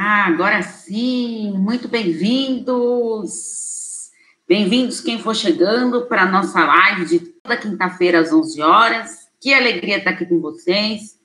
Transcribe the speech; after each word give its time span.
Ah, 0.00 0.26
agora 0.26 0.60
sim, 0.62 1.52
muito 1.56 1.86
bem-vindos. 1.86 3.30
Bem-vindos 4.48 5.00
quem 5.00 5.20
for 5.20 5.36
chegando 5.36 6.06
para 6.06 6.22
a 6.22 6.28
nossa 6.28 6.64
live 6.64 7.04
de 7.06 7.20
toda 7.20 7.56
quinta-feira 7.56 8.18
às 8.18 8.32
11 8.32 8.60
horas. 8.60 9.28
Que 9.40 9.54
alegria 9.54 9.98
estar 9.98 10.10
aqui 10.10 10.26
com 10.26 10.40
vocês. 10.40 11.16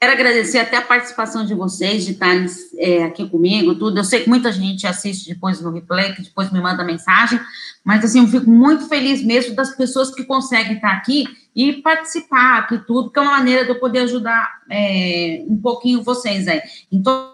Quero 0.00 0.12
agradecer 0.12 0.58
até 0.58 0.76
a 0.76 0.82
participação 0.82 1.46
de 1.46 1.54
vocês, 1.54 2.04
de 2.04 2.12
estarem 2.12 2.46
é, 2.78 3.04
aqui 3.04 3.28
comigo, 3.28 3.76
tudo. 3.76 3.98
Eu 3.98 4.04
sei 4.04 4.24
que 4.24 4.28
muita 4.28 4.50
gente 4.50 4.86
assiste 4.88 5.28
depois 5.28 5.60
no 5.60 5.70
replay, 5.70 6.14
que 6.14 6.22
depois 6.22 6.50
me 6.50 6.60
manda 6.60 6.82
mensagem, 6.82 7.38
mas 7.84 8.04
assim, 8.04 8.20
eu 8.20 8.28
fico 8.28 8.50
muito 8.50 8.88
feliz 8.88 9.22
mesmo 9.22 9.54
das 9.54 9.74
pessoas 9.76 10.12
que 10.12 10.24
conseguem 10.24 10.74
estar 10.74 10.90
aqui 10.92 11.26
e 11.54 11.74
participar 11.74 12.58
aqui 12.58 12.78
tudo, 12.86 13.10
que 13.10 13.18
é 13.20 13.22
uma 13.22 13.32
maneira 13.32 13.64
de 13.64 13.70
eu 13.70 13.78
poder 13.78 14.00
ajudar 14.00 14.62
é, 14.68 15.44
um 15.48 15.56
pouquinho 15.56 16.02
vocês 16.02 16.48
aí. 16.48 16.60
Então, 16.90 17.33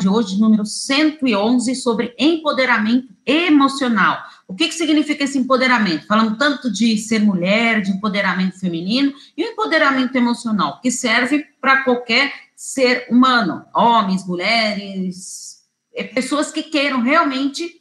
de 0.00 0.08
hoje, 0.08 0.38
número 0.38 0.66
111, 0.66 1.74
sobre 1.76 2.14
empoderamento 2.18 3.08
emocional. 3.24 4.22
O 4.46 4.54
que, 4.54 4.68
que 4.68 4.74
significa 4.74 5.24
esse 5.24 5.38
empoderamento? 5.38 6.06
Falando 6.06 6.36
tanto 6.36 6.70
de 6.70 6.98
ser 6.98 7.20
mulher, 7.20 7.80
de 7.80 7.90
empoderamento 7.90 8.60
feminino 8.60 9.14
e 9.34 9.42
o 9.42 9.48
empoderamento 9.48 10.14
emocional, 10.14 10.78
que 10.82 10.90
serve 10.90 11.46
para 11.58 11.84
qualquer 11.84 12.30
ser 12.54 13.06
humano, 13.10 13.64
homens, 13.74 14.26
mulheres, 14.26 15.62
é, 15.94 16.04
pessoas 16.04 16.52
que 16.52 16.64
queiram 16.64 17.00
realmente 17.00 17.80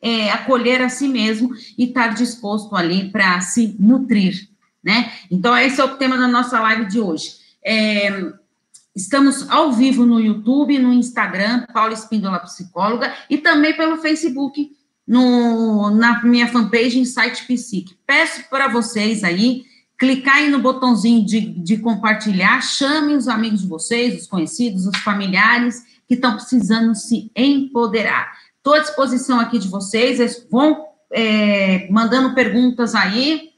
é, 0.00 0.30
acolher 0.30 0.80
a 0.80 0.88
si 0.88 1.06
mesmo 1.06 1.50
e 1.76 1.84
estar 1.84 2.14
disposto 2.14 2.74
ali 2.74 3.10
para 3.10 3.42
se 3.42 3.76
nutrir, 3.78 4.48
né? 4.82 5.12
Então, 5.30 5.54
esse 5.54 5.82
é 5.82 5.84
o 5.84 5.98
tema 5.98 6.16
da 6.16 6.26
nossa 6.26 6.58
live 6.60 6.86
de 6.86 6.98
hoje. 6.98 7.34
É, 7.62 8.39
Estamos 8.94 9.48
ao 9.48 9.72
vivo 9.72 10.04
no 10.04 10.20
YouTube, 10.20 10.78
no 10.78 10.92
Instagram, 10.92 11.64
Paula 11.72 11.92
Espíndola 11.92 12.40
Psicóloga, 12.40 13.14
e 13.28 13.38
também 13.38 13.76
pelo 13.76 13.98
Facebook, 13.98 14.70
no, 15.06 15.90
na 15.90 16.22
minha 16.22 16.48
fanpage 16.48 16.98
Insight 16.98 17.46
Psique. 17.46 17.96
Peço 18.06 18.48
para 18.48 18.68
vocês 18.68 19.24
aí 19.24 19.64
clicar 20.00 20.36
aí 20.36 20.50
no 20.50 20.60
botãozinho 20.60 21.24
de, 21.26 21.40
de 21.40 21.76
compartilhar, 21.76 22.62
chamem 22.62 23.16
os 23.16 23.28
amigos 23.28 23.60
de 23.60 23.68
vocês, 23.68 24.22
os 24.22 24.26
conhecidos, 24.26 24.86
os 24.86 24.96
familiares 24.98 25.84
que 26.08 26.14
estão 26.14 26.36
precisando 26.36 26.94
se 26.94 27.30
empoderar. 27.36 28.32
Estou 28.56 28.72
à 28.72 28.78
disposição 28.78 29.38
aqui 29.38 29.58
de 29.58 29.68
vocês, 29.68 30.18
eles 30.18 30.46
vão 30.50 30.86
é, 31.12 31.86
mandando 31.90 32.34
perguntas 32.34 32.94
aí. 32.94 33.49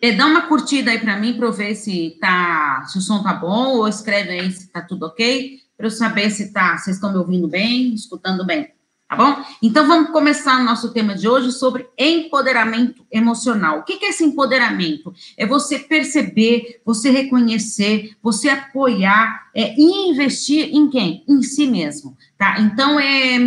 É, 0.00 0.12
dá 0.12 0.26
uma 0.26 0.42
curtida 0.42 0.90
aí 0.90 0.98
para 0.98 1.16
mim 1.16 1.34
para 1.34 1.46
eu 1.46 1.52
ver 1.52 1.74
se 1.74 2.16
tá, 2.20 2.84
se 2.86 2.98
o 2.98 3.00
som 3.00 3.22
tá 3.22 3.32
bom, 3.32 3.76
ou 3.76 3.88
escreve 3.88 4.30
aí 4.30 4.50
se 4.52 4.68
tá 4.68 4.80
tudo 4.80 5.06
ok, 5.06 5.58
para 5.76 5.86
eu 5.86 5.90
saber 5.90 6.30
se 6.30 6.52
tá, 6.52 6.76
vocês 6.76 6.96
estão 6.96 7.12
me 7.12 7.18
ouvindo 7.18 7.48
bem, 7.48 7.94
escutando 7.94 8.44
bem. 8.44 8.72
Tá 9.08 9.16
bom? 9.16 9.42
Então 9.62 9.86
vamos 9.86 10.10
começar 10.10 10.60
o 10.60 10.64
nosso 10.64 10.92
tema 10.92 11.14
de 11.14 11.26
hoje 11.26 11.50
sobre 11.50 11.88
empoderamento 11.96 13.06
emocional. 13.10 13.78
O 13.78 13.82
que 13.82 14.04
é 14.04 14.10
esse 14.10 14.22
empoderamento? 14.22 15.14
É 15.34 15.46
você 15.46 15.78
perceber, 15.78 16.82
você 16.84 17.10
reconhecer, 17.10 18.14
você 18.22 18.50
apoiar 18.50 19.48
é, 19.54 19.74
e 19.78 20.10
investir 20.10 20.68
em 20.74 20.90
quem? 20.90 21.24
Em 21.26 21.40
si 21.40 21.66
mesmo, 21.66 22.18
tá? 22.36 22.60
Então 22.60 23.00
é 23.00 23.38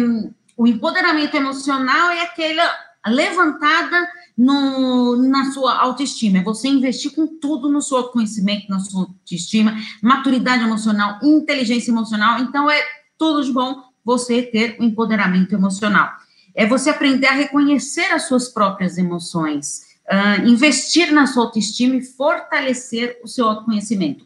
o 0.57 0.67
empoderamento 0.67 1.35
emocional 1.35 2.09
é 2.11 2.21
aquela 2.21 2.71
levantada 3.07 4.07
no, 4.41 5.15
na 5.17 5.51
sua 5.51 5.77
autoestima, 5.77 6.39
é 6.39 6.43
você 6.43 6.67
investir 6.67 7.13
com 7.13 7.27
tudo 7.27 7.69
no 7.69 7.79
seu 7.79 8.05
conhecimento, 8.05 8.67
na 8.67 8.79
sua 8.79 9.01
autoestima, 9.01 9.77
maturidade 10.01 10.63
emocional, 10.63 11.19
inteligência 11.21 11.91
emocional. 11.91 12.39
Então 12.39 12.69
é 12.69 12.81
tudo 13.19 13.43
de 13.43 13.51
bom 13.51 13.83
você 14.03 14.41
ter 14.41 14.77
o 14.79 14.83
um 14.83 14.87
empoderamento 14.87 15.53
emocional. 15.53 16.09
É 16.55 16.65
você 16.65 16.89
aprender 16.89 17.27
a 17.27 17.33
reconhecer 17.33 18.11
as 18.11 18.23
suas 18.23 18.49
próprias 18.49 18.97
emoções, 18.97 19.81
uh, 20.11 20.47
investir 20.47 21.13
na 21.13 21.27
sua 21.27 21.43
autoestima 21.43 21.95
e 21.95 22.01
fortalecer 22.01 23.19
o 23.23 23.27
seu 23.27 23.47
autoconhecimento. 23.47 24.25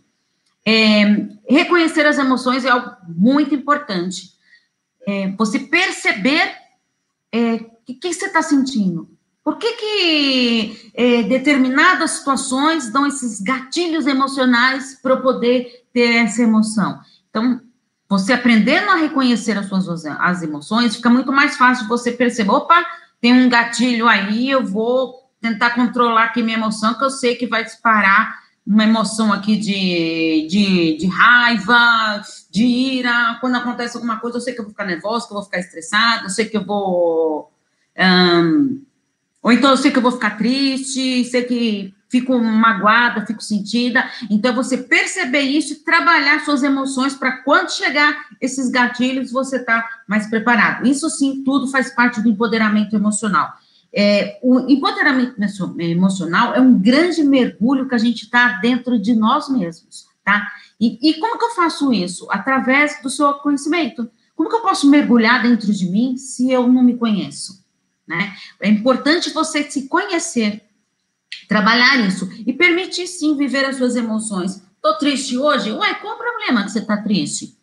É, 0.66 1.28
reconhecer 1.48 2.06
as 2.06 2.18
emoções 2.18 2.64
é 2.64 2.70
algo 2.70 2.96
muito 3.10 3.54
importante. 3.54 4.34
É, 5.06 5.30
você 5.32 5.60
perceber 5.60 6.48
o 7.34 7.38
é, 7.38 7.60
que, 7.86 7.96
que, 7.96 8.14
você 8.14 8.28
está 8.28 8.42
sentindo. 8.42 9.15
Por 9.46 9.60
que, 9.60 9.74
que 9.74 10.92
é, 10.96 11.22
determinadas 11.22 12.12
situações 12.12 12.92
dão 12.92 13.06
esses 13.06 13.40
gatilhos 13.40 14.08
emocionais 14.08 15.00
para 15.00 15.14
eu 15.14 15.22
poder 15.22 15.86
ter 15.94 16.16
essa 16.16 16.42
emoção? 16.42 17.00
Então, 17.30 17.62
você 18.10 18.34
aprendendo 18.34 18.90
a 18.90 18.96
reconhecer 18.96 19.56
as 19.56 19.68
suas 19.68 20.04
as 20.04 20.42
emoções, 20.42 20.96
fica 20.96 21.12
muito 21.12 21.32
mais 21.32 21.56
fácil 21.58 21.88
você 21.88 22.12
perceber, 22.12 22.50
opa, 22.50 22.84
tem 23.22 23.34
um 23.34 23.48
gatilho 23.48 24.08
aí, 24.08 24.50
eu 24.50 24.66
vou 24.66 25.30
tentar 25.40 25.76
controlar 25.76 26.24
aqui 26.24 26.42
minha 26.42 26.58
emoção, 26.58 26.96
que 26.96 27.04
eu 27.04 27.12
sei 27.12 27.36
que 27.36 27.46
vai 27.46 27.64
disparar 27.64 28.40
uma 28.66 28.84
emoção 28.84 29.32
aqui 29.32 29.58
de, 29.58 30.48
de, 30.50 30.98
de 30.98 31.06
raiva, 31.06 32.24
de 32.50 32.66
ira. 32.66 33.38
Quando 33.40 33.58
acontece 33.58 33.96
alguma 33.96 34.20
coisa, 34.20 34.38
eu 34.38 34.42
sei 34.42 34.56
que 34.56 34.60
eu 34.60 34.66
vou 34.66 34.72
ficar 34.72 34.86
nervosa, 34.86 35.28
que 35.28 35.34
eu 35.34 35.36
vou 35.36 35.46
ficar 35.46 35.60
estressada, 35.60 36.24
eu 36.24 36.30
sei 36.32 36.46
que 36.46 36.58
eu 36.58 36.66
vou. 36.66 37.52
Ou 39.46 39.52
então 39.52 39.70
eu 39.70 39.78
sei 39.78 39.92
que 39.92 40.00
eu 40.00 40.02
vou 40.02 40.12
ficar 40.12 40.40
triste, 40.40 41.24
sei 41.26 41.44
que 41.44 41.94
fico 42.10 42.36
magoada, 42.40 43.28
fico 43.28 43.44
sentida. 43.44 44.04
Então, 44.28 44.56
você 44.56 44.76
perceber 44.76 45.42
isso 45.42 45.74
e 45.74 45.76
trabalhar 45.76 46.44
suas 46.44 46.64
emoções 46.64 47.14
para 47.14 47.44
quando 47.44 47.70
chegar 47.70 48.26
esses 48.42 48.72
gatilhos, 48.72 49.32
você 49.32 49.60
tá 49.60 49.88
mais 50.08 50.26
preparado. 50.28 50.88
Isso 50.88 51.08
sim, 51.12 51.44
tudo 51.44 51.68
faz 51.68 51.94
parte 51.94 52.22
do 52.22 52.30
empoderamento 52.30 52.96
emocional. 52.96 53.54
É, 53.94 54.40
o 54.42 54.62
empoderamento 54.62 55.36
emocional 55.78 56.56
é 56.56 56.60
um 56.60 56.80
grande 56.80 57.24
mergulho 57.24 57.88
que 57.88 57.94
a 57.94 58.00
gente 58.00 58.24
está 58.24 58.54
dentro 58.54 59.00
de 59.00 59.14
nós 59.14 59.48
mesmos, 59.48 60.08
tá? 60.24 60.44
E, 60.82 60.98
e 61.08 61.14
como 61.20 61.38
que 61.38 61.46
eu 61.46 61.52
faço 61.52 61.94
isso? 61.94 62.26
Através 62.32 63.00
do 63.04 63.12
seu 63.12 63.32
conhecimento. 63.36 64.10
Como 64.36 64.50
que 64.50 64.56
eu 64.56 64.62
posso 64.62 64.90
mergulhar 64.90 65.44
dentro 65.44 65.72
de 65.72 65.86
mim 65.86 66.18
se 66.18 66.52
eu 66.52 66.68
não 66.68 66.82
me 66.82 66.98
conheço? 66.98 67.64
Né? 68.08 68.36
É 68.60 68.70
importante 68.70 69.32
você 69.32 69.70
se 69.70 69.88
conhecer 69.88 70.62
trabalhar 71.48 71.98
isso 72.08 72.30
e 72.46 72.54
permitir 72.54 73.08
sim 73.08 73.38
viver 73.38 73.66
as 73.66 73.78
suas 73.78 73.96
emoções. 73.96 74.64
Tô 74.82 74.98
triste 74.98 75.38
hoje? 75.38 75.72
Ué, 75.72 75.94
qual 75.96 76.16
o 76.16 76.18
problema 76.18 76.64
que 76.64 76.72
você 76.72 76.82
tá 76.82 76.98
triste? 76.98 77.58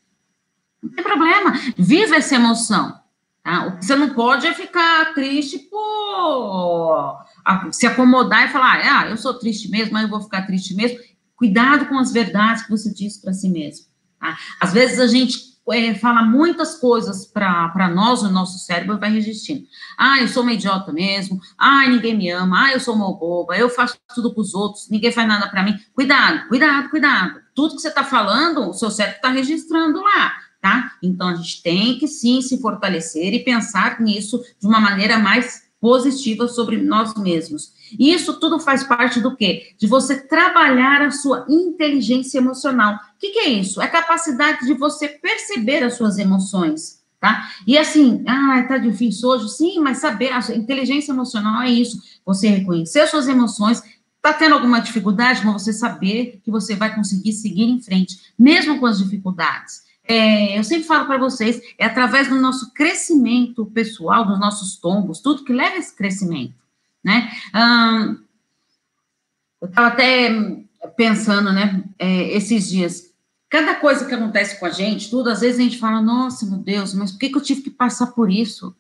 Não 0.83 0.91
tem 0.91 1.05
problema, 1.05 1.53
viva 1.77 2.17
essa 2.17 2.35
emoção. 2.35 3.01
Tá? 3.43 3.67
O 3.67 3.79
que 3.79 3.85
você 3.85 3.97
não 3.97 4.11
pode 4.11 4.47
é 4.47 4.55
ficar 4.55 5.15
triste 5.15 5.59
por 5.59 7.25
se 7.73 7.87
acomodar 7.87 8.49
e 8.49 8.53
falar, 8.53 8.81
ah, 8.85 9.09
eu 9.09 9.17
sou 9.17 9.35
triste 9.35 9.69
mesmo, 9.69 9.93
mas 9.93 10.05
eu 10.05 10.09
vou 10.09 10.21
ficar 10.21 10.43
triste 10.43 10.75
mesmo. 10.75 10.99
Cuidado 11.37 11.87
com 11.87 11.99
as 11.99 12.13
verdades 12.13 12.63
que 12.63 12.71
você 12.71 12.93
diz 12.93 13.19
para 13.19 13.33
si 13.33 13.49
mesmo. 13.49 13.87
Tá? 14.19 14.37
Às 14.61 14.73
vezes 14.73 15.01
a 15.01 15.07
gente 15.07 15.52
é, 15.71 15.95
fala 15.95 16.23
muitas 16.23 16.75
coisas 16.75 17.25
para 17.25 17.89
nós, 17.95 18.23
o 18.23 18.31
nosso 18.31 18.59
cérebro 18.59 18.99
vai 18.99 19.13
resistindo. 19.13 19.65
Ah, 19.97 20.19
eu 20.21 20.27
sou 20.27 20.43
uma 20.43 20.53
idiota 20.53 20.93
mesmo. 20.93 21.41
Ah, 21.57 21.87
ninguém 21.89 22.17
me 22.17 22.31
ama. 22.31 22.65
Ah, 22.65 22.73
eu 22.73 22.81
sou 22.81 22.95
uma 22.95 23.13
boba. 23.13 23.57
Eu 23.57 23.71
faço 23.71 23.97
tudo 24.15 24.33
para 24.35 24.41
os 24.41 24.55
outros. 24.55 24.89
Ninguém 24.91 25.13
faz 25.13 25.29
nada 25.29 25.49
para 25.49 25.63
mim. 25.63 25.79
Cuidado, 25.95 26.49
cuidado, 26.49 26.91
cuidado. 26.91 27.41
Tudo 27.55 27.77
que 27.77 27.83
você 27.83 27.89
está 27.89 28.03
falando, 28.03 28.71
o 28.71 28.73
seu 28.73 28.91
cérebro 28.91 29.17
está 29.19 29.29
registrando 29.29 30.01
lá, 30.01 30.33
tá? 30.61 30.93
Então, 31.03 31.29
a 31.29 31.35
gente 31.35 31.63
tem 31.63 31.99
que 31.99 32.09
sim 32.09 32.43
se 32.43 32.61
fortalecer 32.61 33.33
e 33.33 33.45
pensar 33.45 34.01
nisso 34.01 34.43
de 34.61 34.67
uma 34.67 34.81
maneira 34.81 35.19
mais 35.19 35.62
positiva 35.83 36.47
sobre 36.47 36.77
nós 36.77 37.13
mesmos. 37.17 37.73
E 37.99 38.15
isso 38.15 38.39
tudo 38.39 38.61
faz 38.61 38.85
parte 38.85 39.21
do 39.21 39.35
quê? 39.35 39.75
De 39.77 39.89
você 39.89 40.17
trabalhar 40.17 41.03
a 41.03 41.11
sua 41.11 41.45
inteligência 41.49 42.39
emocional. 42.39 42.95
O 42.95 42.99
que, 43.19 43.31
que 43.31 43.41
é 43.41 43.49
isso? 43.49 43.83
É 43.83 43.87
a 43.87 43.91
capacidade 43.91 44.65
de 44.65 44.75
você 44.75 45.09
perceber 45.09 45.83
as 45.83 45.95
suas 45.95 46.19
emoções, 46.19 47.03
tá? 47.19 47.51
E 47.67 47.77
assim, 47.77 48.23
ah, 48.29 48.65
tá 48.69 48.79
difícil 48.79 49.29
hoje, 49.29 49.49
sim, 49.49 49.81
mas 49.81 49.99
saber, 49.99 50.31
a 50.33 50.39
inteligência 50.55 51.11
emocional 51.11 51.63
é 51.63 51.71
isso. 51.71 52.01
Você 52.25 52.47
reconhecer 52.49 53.01
as 53.01 53.11
suas 53.11 53.27
emoções, 53.27 53.83
tá 54.23 54.33
tendo 54.33 54.55
alguma 54.55 54.81
dificuldade, 54.81 55.45
mas 55.45 55.65
você 55.65 55.73
saber 55.73 56.41
que 56.45 56.51
você 56.53 56.77
vai 56.77 56.95
conseguir 56.95 57.33
seguir 57.33 57.65
em 57.65 57.83
frente, 57.83 58.33
mesmo 58.39 58.79
com 58.79 58.87
as 58.87 58.99
dificuldades. 58.99 59.83
É, 60.05 60.59
eu 60.59 60.65
sempre 60.65 60.85
falo 60.85 61.07
para 61.07 61.19
vocês, 61.19 61.61
é 61.79 61.87
através 61.87 62.29
do 62.29 62.35
nosso 62.35 62.73
crescimento 62.73 63.67
pessoal, 63.67 64.27
dos 64.27 64.41
nossos 64.41 64.77
tombos, 64.77 65.21
tudo 65.21 65.45
que 65.45 65.53
leva 65.53 65.77
a 65.77 65.79
esse 65.79 65.95
crescimento 65.95 66.63
né? 67.03 67.31
Hum, 67.55 68.19
eu 69.61 69.69
estava 69.69 69.89
até 69.89 70.31
pensando, 70.97 71.53
né, 71.53 71.85
é, 71.99 72.37
esses 72.37 72.69
dias, 72.69 73.13
cada 73.49 73.75
coisa 73.77 74.05
que 74.05 74.15
acontece 74.15 74.59
com 74.59 74.67
a 74.67 74.71
gente, 74.71 75.11
tudo, 75.11 75.31
às 75.31 75.41
vezes 75.41 75.61
a 75.61 75.63
gente 75.63 75.79
fala, 75.79 76.01
nossa, 76.01 76.47
meu 76.47 76.59
Deus, 76.59 76.95
mas 76.95 77.13
por 77.13 77.21
que, 77.21 77.29
que 77.29 77.37
eu 77.37 77.43
tive 77.43 77.63
que 77.63 77.71
passar 77.71 78.09
por 78.09 78.31
isso? 78.31 78.75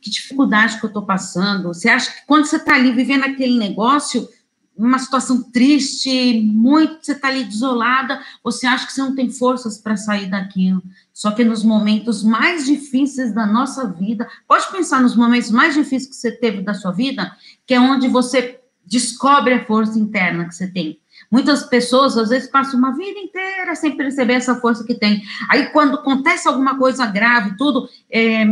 Que 0.00 0.10
dificuldade 0.10 0.78
que 0.78 0.84
eu 0.84 0.88
estou 0.88 1.06
passando? 1.06 1.68
Você 1.68 1.88
acha 1.88 2.12
que 2.12 2.26
quando 2.26 2.44
você 2.44 2.56
está 2.56 2.74
ali 2.74 2.92
vivendo 2.92 3.24
aquele 3.24 3.58
negócio, 3.58 4.28
uma 4.76 4.98
situação 4.98 5.42
triste, 5.50 6.40
muito, 6.42 6.98
você 7.04 7.12
está 7.12 7.28
ali 7.28 7.44
desolada, 7.44 8.20
você 8.44 8.66
acha 8.66 8.86
que 8.86 8.92
você 8.92 9.00
não 9.00 9.14
tem 9.14 9.30
forças 9.30 9.78
para 9.78 9.96
sair 9.96 10.26
daquilo. 10.26 10.82
Só 11.12 11.30
que 11.30 11.44
nos 11.44 11.64
momentos 11.64 12.22
mais 12.22 12.66
difíceis 12.66 13.32
da 13.32 13.46
nossa 13.46 13.88
vida, 13.88 14.28
pode 14.46 14.70
pensar 14.70 15.00
nos 15.00 15.16
momentos 15.16 15.50
mais 15.50 15.74
difíceis 15.74 16.06
que 16.06 16.16
você 16.16 16.30
teve 16.30 16.62
da 16.62 16.74
sua 16.74 16.92
vida, 16.92 17.34
que 17.66 17.74
é 17.74 17.80
onde 17.80 18.06
você 18.06 18.60
descobre 18.84 19.54
a 19.54 19.64
força 19.64 19.98
interna 19.98 20.46
que 20.46 20.54
você 20.54 20.68
tem. 20.68 21.00
Muitas 21.30 21.64
pessoas, 21.64 22.16
às 22.16 22.28
vezes, 22.28 22.48
passam 22.48 22.78
uma 22.78 22.94
vida 22.94 23.18
inteira 23.18 23.74
sem 23.74 23.96
perceber 23.96 24.34
essa 24.34 24.54
força 24.56 24.84
que 24.84 24.94
tem. 24.94 25.22
Aí, 25.50 25.66
quando 25.70 25.96
acontece 25.96 26.46
alguma 26.46 26.78
coisa 26.78 27.06
grave, 27.06 27.56
tudo, 27.56 27.88
é, 28.10 28.44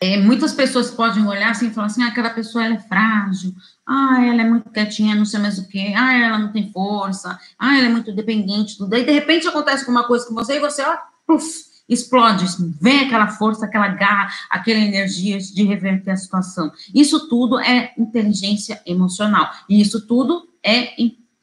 é, 0.00 0.18
muitas 0.18 0.52
pessoas 0.52 0.90
podem 0.90 1.26
olhar 1.26 1.50
assim 1.50 1.68
e 1.68 1.70
falar 1.70 1.86
assim, 1.86 2.02
ah, 2.02 2.08
aquela 2.08 2.30
pessoa 2.30 2.64
é 2.64 2.78
frágil, 2.78 3.54
ah, 3.86 4.24
ela 4.24 4.42
é 4.42 4.44
muito 4.48 4.70
quietinha, 4.70 5.14
não 5.14 5.24
sei 5.24 5.40
mais 5.40 5.58
o 5.58 5.68
que, 5.68 5.94
ah, 5.94 6.14
ela 6.14 6.38
não 6.38 6.52
tem 6.52 6.70
força, 6.70 7.38
ah, 7.58 7.76
ela 7.76 7.86
é 7.86 7.90
muito 7.90 8.12
dependente, 8.12 8.76
tudo. 8.76 8.94
Aí, 8.94 9.04
de 9.04 9.12
repente, 9.12 9.46
acontece 9.46 9.82
alguma 9.82 10.04
coisa 10.04 10.26
com 10.26 10.34
você 10.34 10.56
e 10.56 10.60
você, 10.60 10.82
ó, 10.82 10.96
puf, 11.26 11.46
explode, 11.88 12.44
vem 12.80 13.00
aquela 13.00 13.28
força, 13.28 13.66
aquela 13.66 13.88
garra, 13.88 14.32
aquela 14.50 14.80
energia 14.80 15.38
de 15.38 15.64
reverter 15.64 16.12
a 16.12 16.16
situação. 16.16 16.72
Isso 16.94 17.28
tudo 17.28 17.58
é 17.58 17.92
inteligência 17.98 18.80
emocional. 18.86 19.50
E 19.68 19.80
isso 19.80 20.06
tudo 20.06 20.48
é 20.62 20.94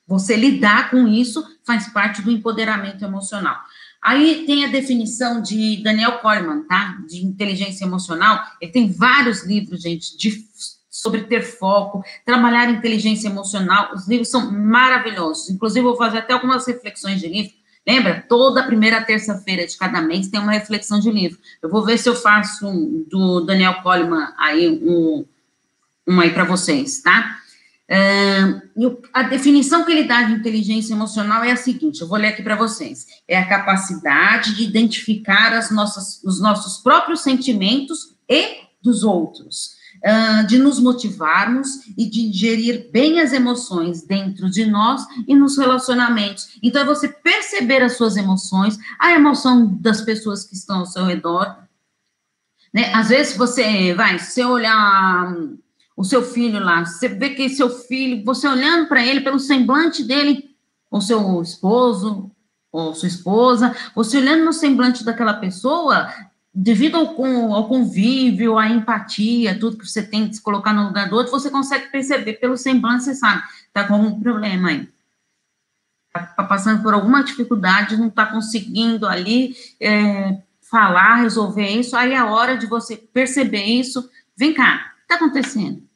você 0.08 0.36
lidar 0.36 0.90
com 0.90 1.08
isso 1.08 1.46
faz 1.64 1.88
parte 1.90 2.22
do 2.22 2.32
empoderamento 2.32 3.06
emocional. 3.06 3.58
Aí 4.02 4.46
tem 4.48 4.66
a 4.66 4.70
definição 4.70 5.42
de 5.42 5.78
Daniel 5.84 6.20
Coleman, 6.20 6.64
tá? 6.64 6.98
De 7.08 7.24
inteligência 7.24 7.86
emocional. 7.86 8.42
Ele 8.60 8.72
tem 8.72 8.92
vários 8.92 9.46
livros, 9.46 9.84
gente, 9.84 10.18
de, 10.18 10.44
sobre 10.90 11.22
ter 11.24 11.44
foco, 11.44 12.04
trabalhar 12.26 12.70
inteligência 12.70 13.28
emocional. 13.28 13.94
Os 13.94 14.08
livros 14.08 14.30
são 14.30 14.52
maravilhosos. 14.52 15.50
Inclusive, 15.52 15.86
vou 15.86 15.96
fazer 15.96 16.18
até 16.18 16.34
algumas 16.34 16.66
reflexões 16.66 17.20
de 17.20 17.28
livro. 17.28 17.54
Lembra? 17.88 18.26
Toda 18.28 18.64
primeira 18.64 19.04
terça-feira 19.04 19.66
de 19.66 19.78
cada 19.78 20.02
mês 20.02 20.28
tem 20.28 20.40
uma 20.40 20.52
reflexão 20.52 21.00
de 21.00 21.12
livro. 21.12 21.38
Eu 21.62 21.70
vou 21.70 21.84
ver 21.86 21.98
se 21.98 22.10
eu 22.10 22.16
faço 22.16 22.68
um, 22.68 23.06
do 23.10 23.42
Daniel 23.42 23.82
Coleman 23.82 24.34
aí 24.38 24.68
um, 24.68 25.26
um 26.08 26.20
aí 26.20 26.32
para 26.32 26.44
vocês, 26.44 27.02
tá? 27.02 27.41
A 29.14 29.24
definição 29.24 29.84
que 29.84 29.92
ele 29.92 30.06
dá 30.06 30.24
de 30.24 30.34
inteligência 30.34 30.94
emocional 30.94 31.44
é 31.44 31.52
a 31.52 31.58
seguinte: 31.58 32.00
eu 32.00 32.08
vou 32.08 32.18
ler 32.18 32.30
aqui 32.30 32.42
para 32.42 32.56
vocês. 32.56 33.06
É 33.28 33.38
a 33.38 33.48
capacidade 33.48 34.56
de 34.56 34.64
identificar 34.64 35.52
as 35.54 35.72
nossas, 35.72 36.24
os 36.24 36.40
nossos 36.40 36.82
próprios 36.82 37.20
sentimentos 37.20 38.16
e 38.30 38.62
dos 38.82 39.04
outros, 39.04 39.76
uh, 40.06 40.48
de 40.48 40.58
nos 40.58 40.80
motivarmos 40.80 41.68
e 41.98 42.10
de 42.10 42.32
gerir 42.32 42.90
bem 42.94 43.20
as 43.20 43.34
emoções 43.34 44.04
dentro 44.04 44.50
de 44.50 44.66
nós 44.66 45.06
e 45.28 45.36
nos 45.36 45.58
relacionamentos. 45.58 46.58
Então, 46.64 46.84
é 46.84 46.86
você 46.86 47.10
perceber 47.10 47.84
as 47.84 47.98
suas 47.98 48.16
emoções, 48.16 48.78
a 48.98 49.12
emoção 49.12 49.66
das 49.82 50.02
pessoas 50.02 50.46
que 50.46 50.56
estão 50.56 50.80
ao 50.80 50.86
seu 50.86 51.04
redor. 51.04 51.58
Né? 52.74 52.94
Às 52.94 53.10
vezes, 53.10 53.36
você 53.36 53.94
vai, 53.94 54.18
se 54.18 54.42
olhar 54.46 55.36
o 56.02 56.04
seu 56.04 56.24
filho 56.24 56.60
lá, 56.60 56.84
você 56.84 57.08
vê 57.08 57.30
que 57.30 57.48
seu 57.48 57.70
filho, 57.70 58.26
você 58.26 58.48
olhando 58.48 58.88
para 58.88 59.06
ele 59.06 59.22
pelo 59.22 59.38
semblante 59.38 60.04
dele, 60.04 60.50
ou 60.90 61.00
seu 61.00 61.40
esposo, 61.44 62.32
ou 62.72 62.96
sua 62.96 63.08
esposa, 63.08 63.76
você 63.94 64.18
olhando 64.18 64.44
no 64.44 64.52
semblante 64.52 65.06
daquela 65.06 65.36
pessoa, 65.36 66.12
devido 66.52 66.96
ao, 66.98 67.54
ao 67.54 67.68
convívio, 67.68 68.58
à 68.58 68.68
empatia, 68.68 69.60
tudo 69.60 69.78
que 69.78 69.88
você 69.88 70.02
tem 70.02 70.28
de 70.28 70.38
se 70.38 70.42
colocar 70.42 70.74
no 70.74 70.88
lugar 70.88 71.08
do 71.08 71.16
outro, 71.16 71.32
você 71.32 71.52
consegue 71.52 71.92
perceber 71.92 72.34
pelo 72.34 72.58
semblante, 72.58 73.04
você 73.04 73.14
sabe, 73.14 73.44
tá 73.72 73.84
com 73.84 73.94
algum 73.94 74.20
problema 74.20 74.70
aí. 74.70 74.90
Tá 76.12 76.44
passando 76.44 76.82
por 76.82 76.96
alguma 76.96 77.24
dificuldade, 77.24 77.96
não 77.96 78.10
tá 78.10 78.26
conseguindo 78.26 79.08
ali 79.08 79.56
é, 79.80 80.42
falar, 80.64 81.18
resolver 81.18 81.70
isso, 81.70 81.96
aí 81.96 82.14
é 82.14 82.18
a 82.18 82.26
hora 82.26 82.58
de 82.58 82.66
você 82.66 82.98
perceber 82.98 83.66
isso. 83.66 84.10
Vem 84.36 84.52
cá, 84.52 84.94
o 84.98 85.02
que 85.02 85.08
tá 85.08 85.16
acontecendo? 85.16 85.91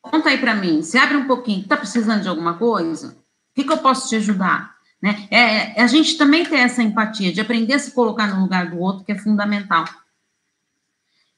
Conta 0.00 0.30
aí 0.30 0.38
para 0.38 0.54
mim, 0.54 0.82
se 0.82 0.96
abre 0.96 1.16
um 1.16 1.26
pouquinho, 1.26 1.60
está 1.60 1.76
precisando 1.76 2.22
de 2.22 2.28
alguma 2.28 2.56
coisa? 2.56 3.08
O 3.08 3.54
que, 3.54 3.64
que 3.64 3.72
eu 3.72 3.78
posso 3.78 4.08
te 4.08 4.16
ajudar? 4.16 4.74
Né? 5.02 5.26
É, 5.30 5.80
é, 5.80 5.82
a 5.82 5.86
gente 5.86 6.16
também 6.16 6.44
tem 6.44 6.60
essa 6.60 6.82
empatia 6.82 7.32
de 7.32 7.40
aprender 7.40 7.74
a 7.74 7.78
se 7.78 7.92
colocar 7.92 8.26
no 8.26 8.42
lugar 8.42 8.70
do 8.70 8.78
outro, 8.78 9.04
que 9.04 9.12
é 9.12 9.18
fundamental. 9.18 9.84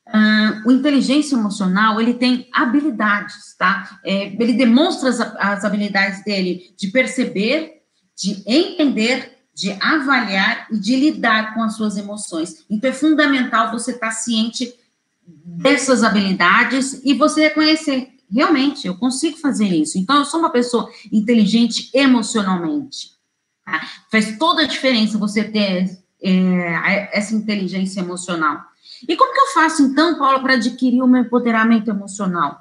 Uh, 0.08 0.68
o 0.68 0.72
inteligência 0.72 1.36
emocional, 1.36 2.00
ele 2.00 2.14
tem 2.14 2.48
habilidades, 2.52 3.56
tá? 3.56 3.98
É, 4.04 4.26
ele 4.26 4.52
demonstra 4.52 5.08
as, 5.08 5.20
as 5.20 5.64
habilidades 5.64 6.24
dele 6.24 6.74
de 6.76 6.88
perceber, 6.88 7.82
de 8.16 8.42
entender, 8.46 9.38
de 9.54 9.70
avaliar 9.80 10.66
e 10.72 10.78
de 10.78 10.96
lidar 10.96 11.54
com 11.54 11.62
as 11.62 11.76
suas 11.76 11.96
emoções. 11.96 12.64
Então, 12.68 12.90
é 12.90 12.92
fundamental 12.92 13.70
você 13.70 13.92
estar 13.92 14.08
tá 14.08 14.12
ciente 14.12 14.74
dessas 15.44 16.02
habilidades 16.02 17.00
e 17.04 17.14
você 17.14 17.42
reconhecer, 17.42 18.08
realmente, 18.30 18.86
eu 18.86 18.96
consigo 18.96 19.36
fazer 19.36 19.66
isso. 19.66 19.98
Então, 19.98 20.18
eu 20.18 20.24
sou 20.24 20.40
uma 20.40 20.50
pessoa 20.50 20.90
inteligente 21.12 21.90
emocionalmente. 21.92 23.12
Tá? 23.64 23.80
Faz 24.10 24.38
toda 24.38 24.62
a 24.62 24.66
diferença 24.66 25.18
você 25.18 25.44
ter 25.44 25.98
é, 26.22 27.16
essa 27.16 27.34
inteligência 27.34 28.00
emocional. 28.00 28.60
E 29.08 29.16
como 29.16 29.32
que 29.32 29.40
eu 29.40 29.48
faço, 29.48 29.82
então, 29.82 30.18
Paula, 30.18 30.40
para 30.40 30.54
adquirir 30.54 31.02
o 31.02 31.08
meu 31.08 31.22
empoderamento 31.22 31.90
emocional? 31.90 32.60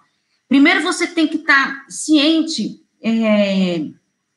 Primeiro, 0.50 0.81
você 0.81 1.07
tem 1.07 1.27
que 1.27 1.38
estar 1.38 1.67
tá 1.67 1.85
ciente 1.88 2.81
é, 3.01 3.88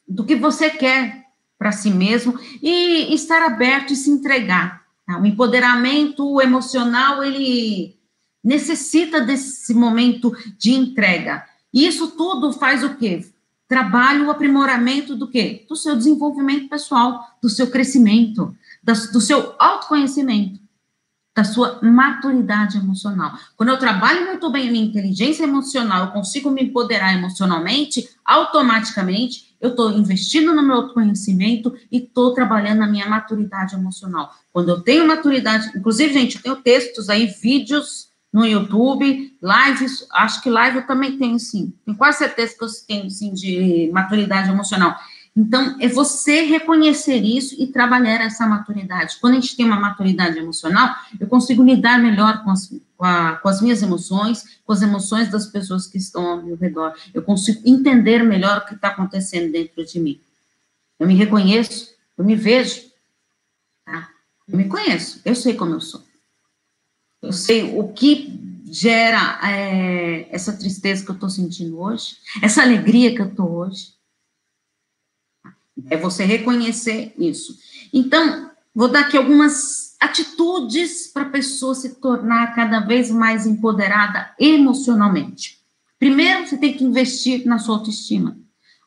do 0.07 0.25
que 0.25 0.37
você 0.37 0.71
quer 0.71 1.25
para 1.59 1.73
si 1.73 1.91
mesmo 1.91 2.39
e 2.63 3.15
estar 3.15 3.43
aberto 3.43 3.93
e 3.93 3.97
se 3.97 4.11
entregar. 4.11 4.85
Tá? 5.07 5.19
O 5.19 5.27
empoderamento 5.27 6.41
emocional, 6.41 7.25
ele 7.25 7.94
necessita 8.45 9.21
desse 9.21 9.73
momento 9.73 10.37
de 10.59 10.73
entrega. 10.73 11.45
E 11.73 11.87
isso 11.87 12.09
tudo 12.09 12.53
faz 12.53 12.85
o 12.85 12.97
quê? 12.97 13.27
Trabalho 13.67 14.27
o 14.27 14.31
aprimoramento 14.31 15.17
do 15.17 15.29
quê? 15.29 15.65
Do 15.69 15.75
seu 15.75 15.97
desenvolvimento 15.97 16.69
pessoal, 16.69 17.25
do 17.43 17.49
seu 17.49 17.71
crescimento, 17.71 18.55
do 18.83 19.21
seu 19.21 19.55
autoconhecimento, 19.59 20.61
da 21.35 21.43
sua 21.43 21.81
maturidade 21.83 22.77
emocional. 22.77 23.33
Quando 23.57 23.71
eu 23.71 23.79
trabalho 23.79 24.27
muito 24.27 24.49
bem 24.51 24.69
a 24.69 24.71
minha 24.71 24.85
inteligência 24.85 25.43
emocional, 25.43 26.07
eu 26.07 26.13
consigo 26.13 26.51
me 26.51 26.63
empoderar 26.63 27.13
emocionalmente, 27.15 28.09
automaticamente 28.25 29.57
eu 29.61 29.71
estou 29.71 29.91
investindo 29.91 30.55
no 30.55 30.63
meu 30.63 30.77
autoconhecimento 30.77 31.75
e 31.91 31.97
estou 31.99 32.35
trabalhando 32.35 32.83
a 32.83 32.87
minha 32.87 33.09
maturidade 33.09 33.75
emocional. 33.75 34.33
Quando 34.53 34.69
eu 34.69 34.83
tenho 34.83 35.09
maturidade, 35.09 35.73
inclusive, 35.75 36.13
gente, 36.13 36.37
eu 36.37 36.43
tenho 36.43 36.57
textos 36.57 37.09
aí, 37.09 37.27
vídeos 37.27 38.14
no 38.35 38.45
YouTube, 38.45 39.33
lives, 39.41 40.05
acho 40.11 40.43
que 40.43 40.51
live 40.51 40.79
eu 40.79 40.87
também 40.89 41.17
tenho 41.17 41.39
sim. 41.39 41.73
Tenho 41.85 41.97
quase 41.97 42.19
certeza 42.19 42.53
que 42.59 42.65
eu 42.65 42.69
tenho 42.85 43.09
sim 43.09 43.33
de 43.33 43.89
maturidade 43.93 44.51
emocional. 44.51 44.99
Então, 45.37 45.77
é 45.81 45.87
você 45.87 46.41
reconhecer 46.43 47.19
isso 47.19 47.55
e 47.57 47.69
trabalhar 47.69 48.21
essa 48.21 48.45
maturidade. 48.45 49.19
Quando 49.21 49.35
a 49.35 49.41
gente 49.41 49.57
tem 49.57 49.65
uma 49.65 49.79
maturidade 49.79 50.37
emocional, 50.37 50.97
eu 51.21 51.29
consigo 51.29 51.63
lidar 51.63 52.01
melhor 52.01 52.43
com 52.43 52.51
as, 52.51 52.75
com, 52.97 53.05
a, 53.05 53.37
com 53.37 53.49
as 53.49 53.61
minhas 53.61 53.81
emoções, 53.83 54.59
com 54.65 54.73
as 54.73 54.83
emoções 54.83 55.31
das 55.31 55.47
pessoas 55.47 55.87
que 55.87 55.99
estão 55.99 56.27
ao 56.27 56.43
meu 56.43 56.57
redor. 56.57 56.93
Eu 57.15 57.23
consigo 57.23 57.61
entender 57.65 58.25
melhor 58.25 58.59
o 58.59 58.67
que 58.67 58.75
está 58.75 58.89
acontecendo 58.89 59.53
dentro 59.53 59.87
de 59.87 60.01
mim. 60.01 60.21
Eu 60.99 61.07
me 61.07 61.15
reconheço, 61.15 61.95
eu 62.19 62.25
me 62.25 62.35
vejo, 62.35 62.83
tá? 63.85 64.09
Eu 64.49 64.59
me 64.59 64.65
conheço, 64.65 65.21
eu 65.25 65.37
sei 65.37 65.55
como 65.55 65.75
eu 65.75 65.81
sou. 65.81 66.03
Eu 67.25 67.33
sei 67.33 67.79
o 67.79 67.89
que 67.89 68.39
gera 68.71 69.41
é, 69.43 70.29
essa 70.31 70.53
tristeza 70.53 71.03
que 71.03 71.11
eu 71.11 71.15
estou 71.15 71.31
sentindo 71.31 71.81
hoje, 71.81 72.17
essa 72.43 72.61
alegria 72.61 73.15
que 73.15 73.23
eu 73.23 73.29
estou 73.29 73.51
hoje. 73.51 73.95
É 75.89 75.97
você 75.97 76.25
reconhecer 76.25 77.15
isso. 77.19 77.57
Então, 77.93 78.51
vou 78.75 78.89
dar 78.89 79.01
aqui 79.01 79.17
algumas 79.17 79.97
atitudes 79.99 81.07
para 81.07 81.23
a 81.23 81.31
pessoa 81.31 81.75
se 81.75 81.95
tornar 81.95 82.55
cada 82.55 82.81
vez 82.81 83.11
mais 83.11 83.47
empoderada 83.47 84.35
emocionalmente. 84.39 85.61
Primeiro, 85.99 86.47
você 86.47 86.59
tem 86.59 86.77
que 86.77 86.85
investir 86.85 87.47
na 87.47 87.59
sua 87.59 87.77
autoestima. 87.77 88.39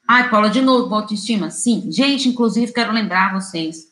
Ai, 0.07 0.29
Paula, 0.29 0.49
de 0.49 0.61
novo, 0.61 0.93
autoestima? 0.93 1.49
Sim. 1.49 1.91
Gente, 1.91 2.29
inclusive, 2.29 2.71
quero 2.71 2.93
lembrar 2.93 3.33
vocês. 3.33 3.87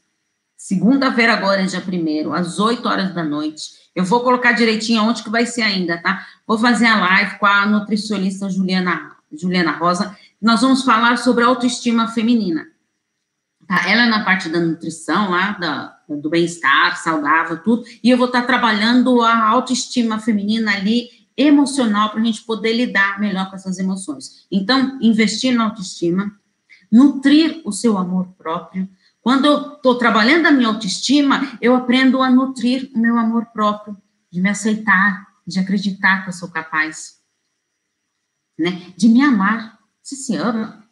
Segunda-feira 0.55 1.33
agora, 1.33 1.65
dia 1.65 1.83
1 1.83 2.33
às 2.33 2.59
8 2.59 2.87
horas 2.87 3.13
da 3.13 3.23
noite, 3.23 3.84
eu 3.95 4.03
vou 4.03 4.19
colocar 4.19 4.51
direitinho 4.51 5.03
onde 5.03 5.23
que 5.23 5.29
vai 5.29 5.45
ser 5.45 5.61
ainda, 5.61 5.97
tá? 5.97 6.27
Vou 6.45 6.59
fazer 6.59 6.85
a 6.85 6.99
live 6.99 7.39
com 7.39 7.45
a 7.45 7.65
nutricionista 7.65 8.49
Juliana, 8.49 9.15
Juliana 9.31 9.71
Rosa. 9.71 10.15
Nós 10.41 10.61
vamos 10.61 10.83
falar 10.83 11.17
sobre 11.17 11.45
autoestima 11.45 12.09
feminina. 12.09 12.67
Tá? 13.65 13.89
Ela 13.89 14.03
é 14.03 14.09
na 14.09 14.23
parte 14.23 14.49
da 14.49 14.59
nutrição, 14.59 15.31
lá, 15.31 15.51
da, 15.53 15.97
do 16.09 16.29
bem-estar, 16.29 16.97
saudável, 16.97 17.57
tudo. 17.63 17.85
E 18.03 18.09
eu 18.09 18.17
vou 18.17 18.27
estar 18.27 18.43
trabalhando 18.43 19.21
a 19.21 19.47
autoestima 19.47 20.19
feminina 20.19 20.73
ali 20.73 21.09
emocional 21.37 22.09
para 22.09 22.21
a 22.21 22.23
gente 22.23 22.43
poder 22.43 22.73
lidar 22.73 23.19
melhor 23.19 23.49
com 23.49 23.55
essas 23.55 23.79
emoções. 23.79 24.45
Então, 24.51 24.97
investir 25.01 25.53
na 25.55 25.65
autoestima, 25.65 26.31
nutrir 26.91 27.61
o 27.65 27.71
seu 27.71 27.97
amor 27.97 28.27
próprio. 28.37 28.87
Quando 29.25 29.45
eu 29.45 29.73
estou 29.73 29.97
trabalhando 29.97 30.45
a 30.45 30.51
minha 30.51 30.67
autoestima, 30.67 31.57
eu 31.59 31.75
aprendo 31.75 32.21
a 32.21 32.29
nutrir 32.29 32.91
o 32.93 32.99
meu 32.99 33.17
amor 33.17 33.47
próprio, 33.47 33.99
de 34.31 34.39
me 34.39 34.51
aceitar, 34.51 35.25
de 35.47 35.59
acreditar 35.59 36.21
que 36.21 36.29
eu 36.29 36.33
sou 36.33 36.47
capaz, 36.47 37.19
né? 38.55 38.93
De 38.95 39.09
me 39.09 39.23
amar. 39.23 39.79
Você 40.03 40.15
se 40.15 40.35
ama? 40.35 40.87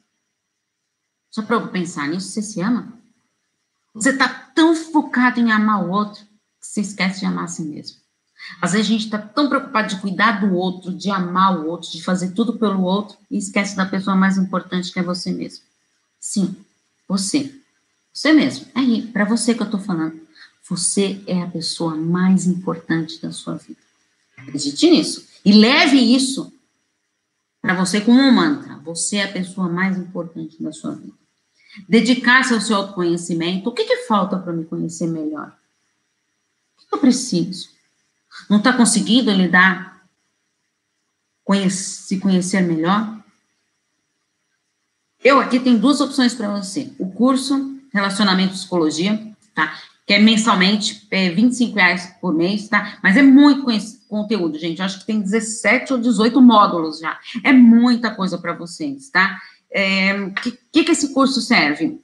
Já 1.29 1.43
para 1.43 1.67
pensar 1.67 2.07
nisso? 2.07 2.29
Você 2.29 2.41
se 2.41 2.59
ama? 2.59 2.93
Você 3.93 4.09
está 4.09 4.27
tão 4.27 4.75
focado 4.75 5.39
em 5.39 5.51
amar 5.51 5.85
o 5.85 5.91
outro 5.91 6.25
que 6.59 6.65
você 6.65 6.81
esquece 6.81 7.19
de 7.19 7.27
amar 7.27 7.43
a 7.43 7.47
si 7.47 7.61
mesmo. 7.61 7.97
Às 8.59 8.71
vezes 8.71 8.87
a 8.87 8.89
gente 8.89 9.05
está 9.05 9.19
tão 9.19 9.47
preocupado 9.47 9.89
de 9.89 10.01
cuidar 10.01 10.41
do 10.41 10.55
outro, 10.55 10.91
de 10.91 11.11
amar 11.11 11.59
o 11.59 11.67
outro, 11.67 11.91
de 11.91 12.03
fazer 12.03 12.31
tudo 12.31 12.57
pelo 12.57 12.81
outro 12.81 13.15
e 13.29 13.37
esquece 13.37 13.75
da 13.75 13.85
pessoa 13.85 14.15
mais 14.15 14.39
importante 14.39 14.91
que 14.91 14.97
é 14.97 15.03
você 15.03 15.31
mesmo. 15.31 15.63
Sim, 16.19 16.55
você. 17.07 17.61
Você 18.13 18.31
mesmo. 18.31 18.67
É 18.75 18.79
aí, 18.79 19.01
para 19.07 19.25
você 19.25 19.55
que 19.55 19.61
eu 19.61 19.65
estou 19.65 19.79
falando. 19.79 20.21
Você 20.69 21.21
é 21.27 21.41
a 21.41 21.47
pessoa 21.47 21.95
mais 21.95 22.45
importante 22.45 23.21
da 23.21 23.31
sua 23.31 23.55
vida. 23.55 23.79
Acredite 24.37 24.89
nisso. 24.89 25.27
E 25.43 25.51
leve 25.51 25.97
isso 25.97 26.53
para 27.61 27.73
você 27.73 27.99
como 27.99 28.19
um 28.19 28.31
mantra. 28.31 28.77
Você 28.77 29.17
é 29.17 29.23
a 29.23 29.31
pessoa 29.31 29.67
mais 29.67 29.97
importante 29.97 30.61
da 30.61 30.71
sua 30.71 30.95
vida. 30.95 31.13
Dedicar-se 31.89 32.53
ao 32.53 32.61
seu 32.61 32.77
autoconhecimento. 32.77 33.69
O 33.69 33.73
que, 33.73 33.83
que 33.83 34.05
falta 34.05 34.37
para 34.37 34.53
me 34.53 34.63
conhecer 34.63 35.07
melhor? 35.07 35.57
O 36.77 36.87
que 36.87 36.95
eu 36.95 36.99
preciso? 36.99 37.69
Não 38.49 38.57
está 38.59 38.73
conseguindo 38.73 39.31
lidar, 39.31 40.07
conhece, 41.43 42.03
se 42.03 42.19
conhecer 42.19 42.61
melhor? 42.61 43.21
Eu 45.23 45.39
aqui 45.39 45.59
tenho 45.59 45.79
duas 45.79 45.99
opções 45.99 46.33
para 46.33 46.49
você. 46.49 46.93
O 46.99 47.11
curso 47.11 47.72
Relacionamento 47.93 48.53
Psicologia, 48.53 49.19
tá? 49.53 49.77
Que 50.05 50.13
é 50.13 50.19
mensalmente, 50.19 51.07
é 51.11 51.29
25 51.29 51.75
reais 51.75 52.13
por 52.19 52.33
mês, 52.33 52.67
tá? 52.67 52.97
Mas 53.01 53.15
é 53.15 53.21
muito 53.21 53.65
conteúdo, 54.09 54.57
gente. 54.57 54.79
Eu 54.79 54.85
acho 54.85 54.99
que 54.99 55.05
tem 55.05 55.21
17 55.21 55.93
ou 55.93 55.99
18 55.99 56.41
módulos 56.41 56.99
já. 56.99 57.19
É 57.43 57.53
muita 57.53 58.11
coisa 58.13 58.37
para 58.37 58.53
vocês, 58.53 59.09
tá? 59.09 59.39
É, 59.71 60.29
que, 60.41 60.59
que, 60.71 60.83
que 60.83 60.91
esse 60.91 61.13
curso 61.13 61.41
serve? 61.41 61.99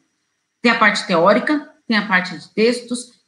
Tem 0.62 0.72
a 0.72 0.80
parte 0.80 1.06
teórica, 1.06 1.70
tem 1.88 1.98
a 1.98 2.08
parte 2.08 2.38
de 2.38 2.50
textos, 2.50 3.20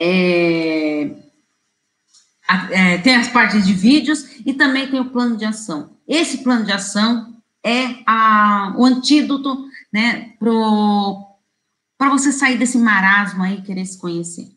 é, 0.00 1.10
é, 2.70 2.98
tem 2.98 3.16
as 3.16 3.28
partes 3.28 3.66
de 3.66 3.72
vídeos 3.72 4.40
e 4.44 4.52
também 4.52 4.90
tem 4.90 5.00
o 5.00 5.10
plano 5.10 5.36
de 5.36 5.44
ação. 5.44 5.96
Esse 6.06 6.38
plano 6.38 6.64
de 6.64 6.72
ação 6.72 7.34
é 7.64 8.02
a, 8.06 8.74
o 8.76 8.84
antídoto, 8.84 9.66
né, 9.94 10.32
para 11.96 12.10
você 12.10 12.32
sair 12.32 12.58
desse 12.58 12.76
marasmo 12.76 13.44
aí, 13.44 13.62
querer 13.62 13.86
se 13.86 13.96
conhecer. 13.96 14.50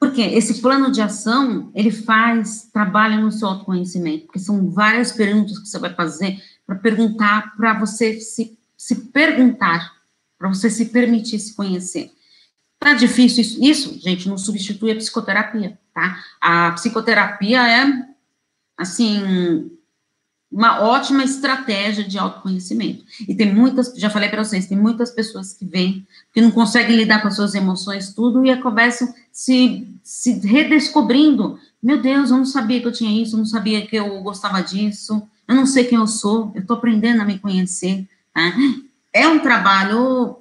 Porque 0.00 0.22
esse 0.22 0.62
plano 0.62 0.90
de 0.90 1.02
ação, 1.02 1.70
ele 1.74 1.90
faz, 1.90 2.70
trabalha 2.72 3.18
no 3.20 3.30
seu 3.30 3.48
autoconhecimento, 3.48 4.24
porque 4.24 4.38
são 4.38 4.70
várias 4.70 5.12
perguntas 5.12 5.58
que 5.58 5.68
você 5.68 5.78
vai 5.78 5.94
fazer 5.94 6.42
para 6.66 6.76
perguntar, 6.76 7.54
para 7.54 7.78
você 7.78 8.18
se, 8.18 8.58
se 8.78 8.94
perguntar, 9.10 9.92
para 10.38 10.48
você 10.48 10.70
se 10.70 10.86
permitir 10.86 11.38
se 11.38 11.54
conhecer. 11.54 12.10
Tá 12.78 12.94
difícil 12.94 13.42
isso, 13.42 13.62
isso, 13.62 14.00
gente, 14.00 14.26
não 14.26 14.38
substitui 14.38 14.92
a 14.92 14.96
psicoterapia, 14.96 15.78
tá? 15.92 16.18
A 16.40 16.72
psicoterapia 16.72 17.60
é, 17.68 18.08
assim, 18.78 19.70
uma 20.54 20.82
ótima 20.82 21.24
estratégia 21.24 22.04
de 22.04 22.16
autoconhecimento. 22.16 23.04
E 23.28 23.34
tem 23.34 23.52
muitas, 23.52 23.92
já 23.96 24.08
falei 24.08 24.28
para 24.28 24.44
vocês, 24.44 24.68
tem 24.68 24.78
muitas 24.78 25.10
pessoas 25.10 25.52
que 25.52 25.64
vêm, 25.64 26.06
que 26.32 26.40
não 26.40 26.52
conseguem 26.52 26.96
lidar 26.96 27.20
com 27.20 27.26
as 27.26 27.34
suas 27.34 27.56
emoções, 27.56 28.14
tudo, 28.14 28.46
e 28.46 28.56
começam 28.62 29.12
se, 29.32 29.88
se 30.04 30.38
redescobrindo. 30.46 31.58
Meu 31.82 32.00
Deus, 32.00 32.30
eu 32.30 32.36
não 32.36 32.44
sabia 32.44 32.80
que 32.80 32.86
eu 32.86 32.92
tinha 32.92 33.20
isso, 33.20 33.34
eu 33.34 33.38
não 33.38 33.46
sabia 33.46 33.84
que 33.84 33.96
eu 33.96 34.22
gostava 34.22 34.62
disso, 34.62 35.20
eu 35.48 35.56
não 35.56 35.66
sei 35.66 35.84
quem 35.84 35.98
eu 35.98 36.06
sou, 36.06 36.52
eu 36.54 36.60
estou 36.60 36.76
aprendendo 36.76 37.20
a 37.20 37.24
me 37.24 37.36
conhecer. 37.40 38.08
Tá? 38.32 38.54
É 39.12 39.26
um 39.26 39.40
trabalho 39.40 40.36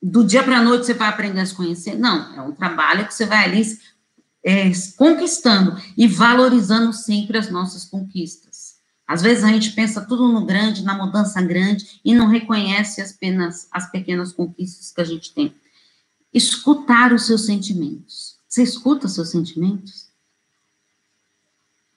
do 0.00 0.24
dia 0.24 0.44
para 0.44 0.58
a 0.58 0.62
noite 0.62 0.86
você 0.86 0.94
vai 0.94 1.08
aprender 1.08 1.40
a 1.40 1.46
se 1.46 1.54
conhecer. 1.56 1.98
Não, 1.98 2.36
é 2.36 2.40
um 2.40 2.52
trabalho 2.52 3.04
que 3.04 3.12
você 3.12 3.26
vai 3.26 3.46
ali 3.46 3.62
é, 4.44 4.70
conquistando 4.96 5.76
e 5.96 6.06
valorizando 6.06 6.92
sempre 6.92 7.36
as 7.36 7.50
nossas 7.50 7.84
conquistas. 7.84 8.49
Às 9.10 9.22
vezes 9.22 9.42
a 9.42 9.48
gente 9.48 9.72
pensa 9.72 10.00
tudo 10.02 10.28
no 10.28 10.46
grande, 10.46 10.84
na 10.84 10.94
mudança 10.94 11.42
grande, 11.42 12.00
e 12.04 12.14
não 12.14 12.28
reconhece 12.28 13.02
as, 13.02 13.10
penas, 13.12 13.66
as 13.72 13.90
pequenas 13.90 14.32
conquistas 14.32 14.92
que 14.92 15.00
a 15.00 15.04
gente 15.04 15.34
tem. 15.34 15.52
Escutar 16.32 17.12
os 17.12 17.26
seus 17.26 17.44
sentimentos. 17.44 18.38
Você 18.48 18.62
escuta 18.62 19.08
os 19.08 19.14
seus 19.14 19.28
sentimentos? 19.28 20.06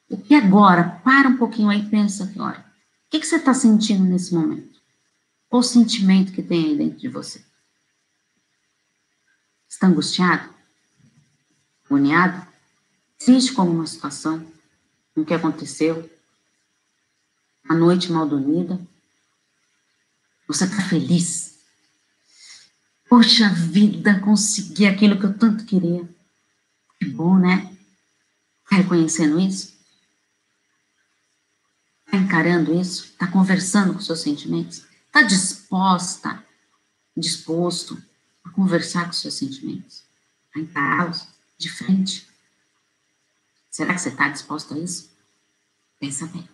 O 0.09 0.17
que 0.17 0.33
agora? 0.33 0.99
Para 1.03 1.29
um 1.29 1.37
pouquinho 1.37 1.69
aí 1.69 1.81
e 1.81 1.87
pensa 1.87 2.23
agora. 2.23 2.65
O 3.05 3.11
que, 3.11 3.19
que 3.19 3.27
você 3.27 3.35
está 3.35 3.53
sentindo 3.53 4.03
nesse 4.03 4.33
momento? 4.33 4.81
Qual 5.47 5.59
o 5.59 5.63
sentimento 5.63 6.31
que 6.31 6.41
tem 6.41 6.65
aí 6.65 6.75
dentro 6.75 6.97
de 6.97 7.09
você? 7.09 7.45
Está 9.69 9.85
angustiado? 9.85 10.49
Agoniado? 11.85 12.47
Triste 13.19 13.53
com 13.53 13.69
uma 13.69 13.85
situação? 13.85 14.43
O 15.15 15.23
que 15.23 15.35
aconteceu? 15.35 16.09
A 17.67 17.73
noite 17.73 18.11
mal 18.11 18.27
dormida? 18.27 18.79
Você 20.47 20.65
está 20.65 20.81
feliz? 20.83 21.59
Poxa 23.09 23.49
vida, 23.49 24.19
consegui 24.19 24.85
aquilo 24.85 25.19
que 25.19 25.25
eu 25.25 25.37
tanto 25.37 25.65
queria. 25.65 26.07
Que 26.99 27.05
bom, 27.05 27.37
né? 27.37 27.75
Está 28.63 28.77
reconhecendo 28.77 29.39
isso? 29.39 29.73
Está 32.05 32.17
encarando 32.17 32.79
isso? 32.79 33.05
Está 33.05 33.27
conversando 33.27 33.93
com 33.93 33.99
seus 33.99 34.21
sentimentos? 34.21 34.85
Está 35.05 35.21
disposta, 35.21 36.43
disposto 37.15 38.01
a 38.43 38.49
conversar 38.49 39.05
com 39.05 39.13
seus 39.13 39.35
sentimentos, 39.35 40.03
a 40.55 40.59
encará-los 40.59 41.27
de 41.57 41.69
frente. 41.69 42.27
Será 43.69 43.93
que 43.93 44.01
você 44.01 44.09
está 44.09 44.29
disposto 44.29 44.73
a 44.73 44.79
isso? 44.79 45.11
Pensa 45.99 46.27
bem. 46.27 46.47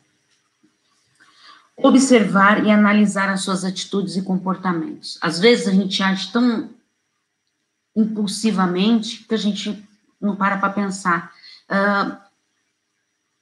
Observar 1.81 2.65
e 2.65 2.71
analisar 2.71 3.29
as 3.29 3.41
suas 3.41 3.63
atitudes 3.63 4.15
e 4.15 4.21
comportamentos. 4.21 5.17
Às 5.21 5.39
vezes 5.39 5.67
a 5.67 5.71
gente 5.71 6.01
age 6.03 6.31
tão 6.31 6.69
impulsivamente 7.95 9.25
que 9.25 9.33
a 9.33 9.37
gente 9.37 9.83
não 10.19 10.35
para 10.35 10.57
para 10.57 10.73
pensar. 10.73 11.31
Uh, 11.69 12.17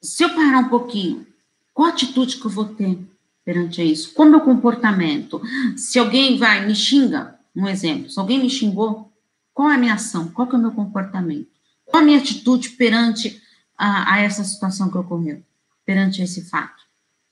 se 0.02 0.24
eu 0.24 0.30
parar 0.30 0.60
um 0.60 0.70
pouquinho, 0.70 1.26
qual 1.74 1.90
atitude 1.90 2.38
que 2.38 2.46
eu 2.46 2.52
vou 2.52 2.66
ter 2.66 3.00
perante 3.44 3.82
isso? 3.82 4.14
Qual 4.14 4.30
meu 4.30 4.42
comportamento? 4.42 5.42
Se 5.76 6.00
alguém 6.00 6.38
vai 6.38 6.66
me 6.66 6.76
xinga, 6.76 7.36
um 7.56 7.68
exemplo, 7.68 8.10
se 8.10 8.20
alguém 8.20 8.40
me 8.40 8.50
xingou, 8.50 9.12
qual 9.54 9.72
é 9.72 9.76
a 9.76 9.78
minha 9.78 9.96
ação? 9.96 10.28
Qual 10.30 10.50
é 10.52 10.56
o 10.56 10.60
meu 10.60 10.72
comportamento? 10.72 11.48
Qual 11.86 12.04
a 12.04 12.06
minha 12.06 12.20
atitude 12.20 12.70
perante 12.72 13.42
a, 13.78 14.14
a 14.14 14.20
essa 14.20 14.44
situação 14.44 14.90
que 14.90 14.98
ocorreu? 14.98 15.42
Perante 15.86 16.22
esse 16.22 16.48
fato? 16.50 16.87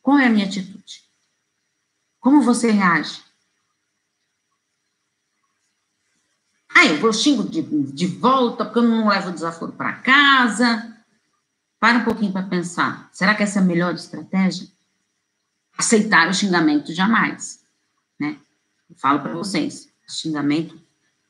Qual 0.05 0.19
é 0.19 0.27
a 0.27 0.29
minha 0.29 0.45
atitude? 0.45 1.03
Como 2.19 2.43
você 2.43 2.69
reage? 2.69 3.23
Ah, 6.69 6.85
eu 6.85 6.99
vou 6.99 7.11
xingo 7.11 7.43
de, 7.43 7.63
de 7.63 8.05
volta 8.05 8.63
porque 8.65 8.77
eu 8.77 8.83
não 8.83 9.07
levo 9.07 9.29
o 9.29 9.33
desaforo 9.33 9.71
para 9.71 9.93
casa. 9.93 10.95
Para 11.79 11.97
um 11.97 12.03
pouquinho 12.03 12.31
para 12.31 12.45
pensar. 12.45 13.09
Será 13.11 13.33
que 13.33 13.41
essa 13.41 13.57
é 13.57 13.63
a 13.63 13.65
melhor 13.65 13.95
estratégia? 13.95 14.67
Aceitar 15.75 16.29
o 16.29 16.35
xingamento 16.35 16.93
jamais. 16.93 17.65
Né? 18.19 18.37
Eu 18.87 18.95
falo 18.97 19.21
para 19.21 19.33
vocês 19.33 19.89
xingamento 20.07 20.79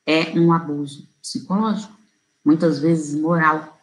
é 0.04 0.38
um 0.38 0.52
abuso 0.52 1.08
psicológico, 1.22 1.96
muitas 2.44 2.78
vezes 2.78 3.18
moral. 3.18 3.80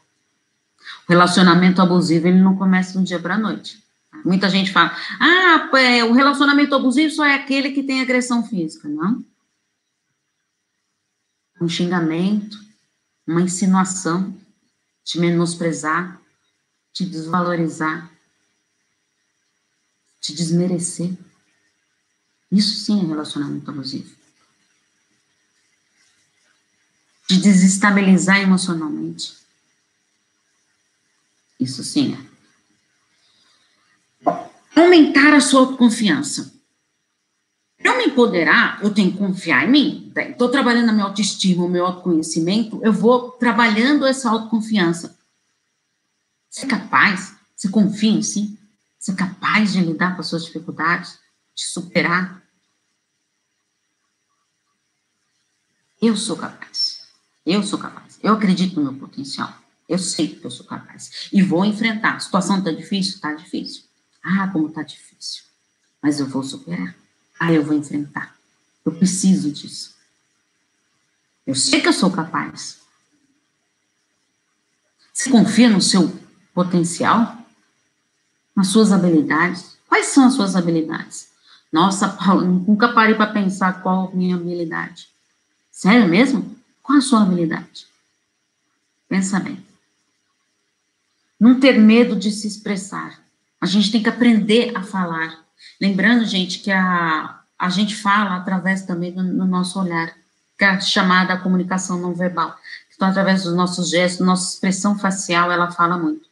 O 1.08 1.12
relacionamento 1.12 1.82
abusivo, 1.82 2.28
ele 2.28 2.40
não 2.40 2.56
começa 2.56 2.92
de 2.92 3.00
um 3.00 3.04
dia 3.04 3.20
para 3.20 3.34
a 3.34 3.40
noite. 3.40 3.83
Muita 4.24 4.50
gente 4.50 4.72
fala, 4.72 4.96
ah, 5.20 5.70
é, 5.78 6.04
o 6.04 6.14
relacionamento 6.14 6.74
abusivo 6.76 7.14
só 7.14 7.26
é 7.26 7.36
aquele 7.36 7.72
que 7.72 7.84
tem 7.84 8.02
agressão 8.02 8.48
física. 8.48 8.88
Não. 8.88 9.24
Um 11.60 11.68
xingamento, 11.68 12.58
uma 13.26 13.42
insinuação, 13.42 14.36
te 15.04 15.20
menosprezar, 15.20 16.20
te 16.92 17.06
desvalorizar, 17.06 18.10
te 20.22 20.34
desmerecer. 20.34 21.14
Isso 22.52 22.86
sim 22.86 23.04
é 23.04 23.08
relacionamento 23.08 23.70
abusivo. 23.72 24.24
de 27.34 27.40
desestabilizar 27.40 28.42
emocionalmente. 28.42 29.34
Isso 31.60 31.84
sim 31.84 32.14
é. 32.14 32.33
Aumentar 34.76 35.34
a 35.34 35.42
sua 35.42 35.62
autoconfiança. 35.62 36.54
Para 37.78 37.92
eu 37.92 37.98
me 37.98 38.06
empoderar, 38.06 38.80
eu 38.82 38.94
tenho 38.94 39.12
que 39.12 39.18
confiar 39.18 39.68
em 39.68 39.72
mim. 39.72 40.14
Estou 40.16 40.50
trabalhando 40.50 40.90
a 40.90 40.94
minha 40.94 41.06
autoestima, 41.06 41.66
o 41.66 41.70
meu 41.70 41.86
autoconhecimento, 41.86 42.80
eu 42.84 42.94
vou 42.94 43.32
trabalhando 43.32 44.06
essa 44.06 44.30
autoconfiança. 44.30 45.20
Você 46.50 46.66
é 46.66 46.70
capaz? 46.70 47.36
Você 47.56 47.68
confia 47.70 48.12
em 48.12 48.22
si? 48.22 48.58
Você 48.98 49.12
é 49.12 49.16
capaz 49.16 49.74
de 49.74 49.82
lidar 49.82 50.16
com 50.16 50.22
as 50.22 50.28
suas 50.28 50.46
dificuldades? 50.46 51.20
De 51.56 51.66
superar? 51.66 52.42
Eu 56.02 56.16
sou 56.16 56.38
capaz. 56.38 57.08
Eu 57.46 57.64
sou 57.64 57.78
capaz. 57.78 58.18
Eu 58.24 58.34
acredito 58.34 58.76
no 58.80 58.92
meu 58.92 59.00
potencial. 59.00 59.54
Eu 59.90 60.00
sei 60.00 60.36
que 60.36 60.46
eu 60.46 60.52
sou 60.52 60.66
capaz. 60.66 61.30
E 61.34 61.42
vou 61.42 61.66
enfrentar. 61.66 62.16
A 62.16 62.20
situação 62.20 62.60
está 62.60 62.72
difícil? 62.72 63.16
Está 63.16 63.34
difícil. 63.34 63.84
Ah, 64.24 64.48
como 64.48 64.70
está 64.70 64.82
difícil. 64.82 65.44
Mas 66.02 66.20
eu 66.20 66.28
vou 66.28 66.44
superar. 66.44 66.96
Ah, 67.40 67.52
eu 67.52 67.64
vou 67.64 67.76
enfrentar. 67.76 68.36
Eu 68.86 68.94
preciso 68.94 69.52
disso. 69.52 69.94
Eu 71.46 71.56
sei 71.56 71.82
que 71.82 71.88
eu 71.88 71.94
sou 71.94 72.10
capaz. 72.10 72.82
Você 75.14 75.30
confia 75.30 75.70
no 75.70 75.82
seu 75.82 76.12
potencial? 76.54 77.38
Nas 78.56 78.68
suas 78.68 78.92
habilidades? 78.92 79.78
Quais 79.88 80.08
são 80.08 80.26
as 80.26 80.34
suas 80.34 80.56
habilidades? 80.56 81.30
Nossa, 81.72 82.08
Paula, 82.08 82.44
nunca 82.44 82.94
parei 82.94 83.16
para 83.16 83.32
pensar 83.32 83.82
qual 83.82 84.10
a 84.10 84.16
minha 84.16 84.36
habilidade. 84.36 85.10
Sério 85.72 86.08
mesmo? 86.08 86.56
Qual 86.82 86.98
a 86.98 87.02
sua 87.02 87.24
habilidade? 87.24 87.88
Pensa 89.08 89.40
bem. 89.40 89.64
Não 91.40 91.60
ter 91.60 91.80
medo 91.80 92.16
de 92.16 92.32
se 92.32 92.48
expressar. 92.48 93.23
A 93.64 93.66
gente 93.66 93.94
tem 93.94 94.04
que 94.04 94.10
aprender 94.10 94.74
a 94.76 94.84
falar. 94.84 95.42
Lembrando, 95.80 96.26
gente, 96.26 96.60
que 96.60 96.70
a, 96.70 97.40
a 97.58 97.70
gente 97.70 97.96
fala 97.96 98.36
através 98.36 98.86
também 98.86 99.14
do, 99.14 99.24
nosso 99.24 99.80
olhar, 99.80 100.14
que 100.58 100.66
é 100.66 100.68
a 100.68 100.82
chamada 100.82 101.38
comunicação 101.38 101.98
não 101.98 102.14
verbal. 102.14 102.58
Então, 102.94 103.08
através 103.08 103.44
dos 103.44 103.56
nossos 103.56 103.90
gestos, 103.90 104.26
nossa 104.26 104.54
expressão 104.54 105.00
facial, 105.00 105.50
ela 105.50 105.72
fala 105.72 105.98
muito. 105.98 106.28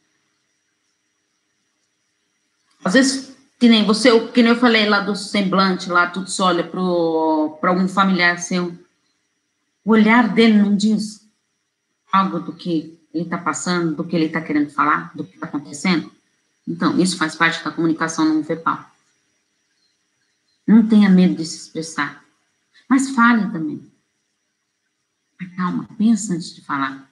Às 2.84 2.96
vezes, 2.96 3.34
que 3.58 3.70
nem 3.70 3.86
você, 3.86 4.28
que 4.28 4.44
nem 4.44 4.52
eu 4.52 4.60
falei 4.60 4.90
lá 4.90 5.00
do 5.00 5.16
semblante, 5.16 5.90
lá 5.90 6.08
tudo 6.08 6.30
se 6.30 6.42
olha 6.42 6.66
para 6.66 7.70
algum 7.70 7.88
familiar 7.88 8.40
seu, 8.40 8.78
o 9.86 9.92
olhar 9.92 10.28
dele 10.28 10.62
não 10.62 10.76
diz 10.76 11.26
algo 12.12 12.42
do 12.42 12.52
que 12.52 13.00
ele 13.14 13.24
está 13.24 13.38
passando, 13.38 13.96
do 13.96 14.04
que 14.04 14.18
ele 14.18 14.26
está 14.26 14.42
querendo 14.42 14.70
falar, 14.70 15.16
do 15.16 15.24
que 15.24 15.36
está 15.36 15.48
acontecendo? 15.48 16.11
Então, 16.68 17.00
isso 17.00 17.18
faz 17.18 17.36
parte 17.36 17.64
da 17.64 17.72
comunicação 17.72 18.26
não 18.26 18.42
verbal. 18.42 18.86
Não 20.68 20.88
tenha 20.88 21.10
medo 21.10 21.36
de 21.36 21.46
se 21.46 21.58
expressar, 21.58 22.24
mas 22.90 23.10
fale 23.10 23.52
também. 23.52 23.92
Calma, 25.58 25.88
pensa 25.98 26.34
antes 26.34 26.54
de 26.54 26.62
falar. 26.62 27.10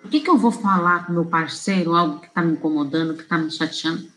Por 0.00 0.10
que, 0.10 0.20
que 0.20 0.28
eu 0.28 0.38
vou 0.38 0.50
falar 0.50 1.06
com 1.06 1.12
meu 1.12 1.26
parceiro 1.26 1.94
algo 1.94 2.20
que 2.20 2.26
está 2.26 2.42
me 2.42 2.52
incomodando, 2.52 3.14
que 3.14 3.22
está 3.22 3.38
me 3.38 3.50
chateando? 3.50 4.10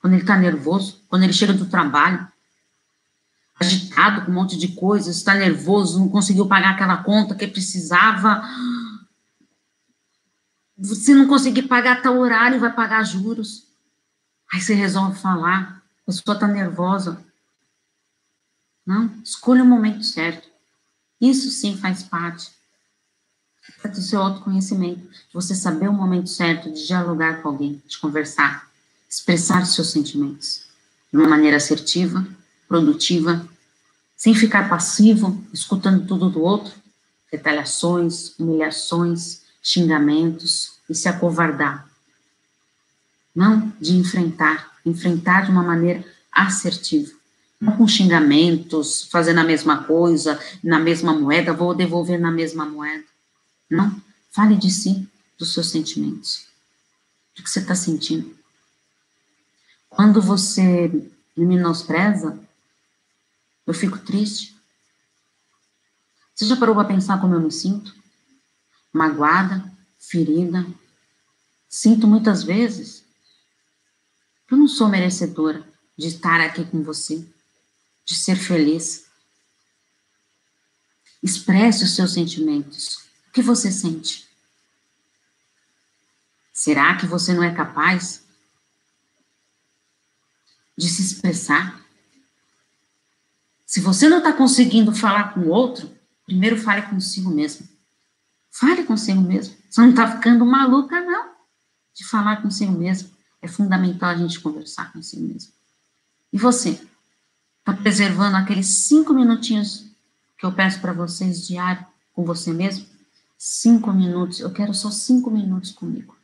Quando 0.00 0.14
ele 0.14 0.22
está 0.22 0.36
nervoso, 0.36 1.02
quando 1.08 1.22
ele 1.22 1.32
chega 1.32 1.52
do 1.52 1.66
trabalho, 1.66 2.26
agitado 3.58 4.24
com 4.24 4.30
um 4.30 4.34
monte 4.34 4.56
de 4.56 4.68
coisas, 4.68 5.16
está 5.16 5.34
nervoso, 5.34 5.98
não 5.98 6.08
conseguiu 6.08 6.46
pagar 6.46 6.70
aquela 6.70 6.98
conta 7.02 7.34
que 7.34 7.46
precisava. 7.46 8.42
Se 10.82 11.14
não 11.14 11.26
conseguir 11.26 11.62
pagar 11.62 12.02
tal 12.02 12.18
horário, 12.18 12.60
vai 12.60 12.72
pagar 12.72 13.04
juros. 13.04 13.66
Aí 14.52 14.60
você 14.60 14.74
resolve 14.74 15.18
falar, 15.18 15.82
a 16.02 16.06
pessoa 16.06 16.34
está 16.34 16.48
nervosa. 16.48 17.24
Não, 18.86 19.10
escolha 19.22 19.62
o 19.62 19.66
momento 19.66 20.02
certo. 20.02 20.48
Isso 21.20 21.50
sim 21.50 21.76
faz 21.76 22.02
parte 22.02 22.50
do 23.84 24.02
seu 24.02 24.20
autoconhecimento, 24.20 25.08
você 25.32 25.54
saber 25.54 25.88
o 25.88 25.92
momento 25.92 26.28
certo 26.28 26.70
de 26.72 26.86
dialogar 26.86 27.40
com 27.40 27.48
alguém, 27.48 27.80
de 27.86 27.98
conversar, 27.98 28.68
expressar 29.08 29.64
seus 29.66 29.90
sentimentos 29.90 30.66
de 31.12 31.18
uma 31.18 31.28
maneira 31.28 31.56
assertiva, 31.56 32.26
produtiva, 32.68 33.46
sem 34.16 34.34
ficar 34.34 34.68
passivo, 34.68 35.44
escutando 35.52 36.06
tudo 36.06 36.30
do 36.30 36.40
outro, 36.40 36.72
retaliações, 37.32 38.38
humilhações, 38.38 39.42
xingamentos 39.62 40.72
e 40.88 40.94
se 40.94 41.08
acovardar. 41.08 41.88
Não 43.34 43.72
de 43.80 43.96
enfrentar, 43.96 44.76
enfrentar 44.84 45.44
de 45.44 45.50
uma 45.50 45.62
maneira 45.62 46.04
assertiva. 46.32 47.12
Não 47.60 47.76
com 47.76 47.86
xingamentos, 47.86 49.04
fazendo 49.10 49.40
a 49.40 49.44
mesma 49.44 49.84
coisa, 49.84 50.40
na 50.64 50.78
mesma 50.78 51.12
moeda, 51.12 51.52
vou 51.52 51.74
devolver 51.74 52.18
na 52.18 52.30
mesma 52.30 52.64
moeda. 52.64 53.04
Não. 53.70 54.00
Fale 54.30 54.56
de 54.56 54.70
si, 54.70 55.08
dos 55.36 55.52
seus 55.52 55.70
sentimentos, 55.70 56.46
do 57.36 57.42
que 57.42 57.50
você 57.50 57.58
está 57.58 57.74
sentindo. 57.74 58.32
Quando 59.88 60.22
você 60.22 60.88
me 61.36 61.44
menospreza, 61.44 62.38
eu 63.66 63.74
fico 63.74 63.98
triste. 63.98 64.56
Você 66.34 66.46
já 66.46 66.56
parou 66.56 66.74
para 66.74 66.86
pensar 66.86 67.20
como 67.20 67.34
eu 67.34 67.40
me 67.40 67.50
sinto? 67.50 67.99
Magoada, 68.92 69.72
ferida. 69.98 70.66
Sinto 71.68 72.06
muitas 72.06 72.42
vezes 72.42 73.04
que 74.46 74.54
eu 74.54 74.58
não 74.58 74.66
sou 74.66 74.88
merecedora 74.88 75.64
de 75.96 76.08
estar 76.08 76.40
aqui 76.40 76.64
com 76.64 76.82
você, 76.82 77.24
de 78.04 78.14
ser 78.14 78.36
feliz. 78.36 79.06
Expresse 81.22 81.84
os 81.84 81.94
seus 81.94 82.12
sentimentos. 82.12 82.96
O 83.28 83.32
que 83.32 83.42
você 83.42 83.70
sente? 83.70 84.28
Será 86.52 86.96
que 86.96 87.06
você 87.06 87.32
não 87.32 87.44
é 87.44 87.54
capaz 87.54 88.24
de 90.76 90.88
se 90.88 91.02
expressar? 91.02 91.80
Se 93.64 93.80
você 93.80 94.08
não 94.08 94.18
está 94.18 94.32
conseguindo 94.32 94.92
falar 94.92 95.32
com 95.32 95.42
o 95.42 95.48
outro, 95.48 95.96
primeiro 96.26 96.60
fale 96.60 96.82
consigo 96.82 97.30
mesmo. 97.30 97.68
Fale 98.50 98.84
consigo 98.84 99.20
mesmo. 99.20 99.56
Você 99.68 99.80
não 99.80 99.90
está 99.90 100.10
ficando 100.16 100.44
maluca, 100.44 101.00
não, 101.00 101.30
de 101.94 102.04
falar 102.04 102.42
consigo 102.42 102.72
mesmo. 102.72 103.10
É 103.40 103.48
fundamental 103.48 104.10
a 104.10 104.16
gente 104.16 104.40
conversar 104.40 104.92
consigo 104.92 105.22
mesmo. 105.22 105.52
E 106.32 106.38
você? 106.38 106.80
Está 107.60 107.72
preservando 107.74 108.36
aqueles 108.36 108.66
cinco 108.66 109.14
minutinhos 109.14 109.86
que 110.36 110.44
eu 110.44 110.52
peço 110.52 110.80
para 110.80 110.92
vocês 110.92 111.46
diário 111.46 111.86
com 112.12 112.24
você 112.24 112.52
mesmo? 112.52 112.86
Cinco 113.38 113.92
minutos. 113.92 114.40
Eu 114.40 114.52
quero 114.52 114.74
só 114.74 114.90
cinco 114.90 115.30
minutos 115.30 115.70
comigo. 115.70 116.16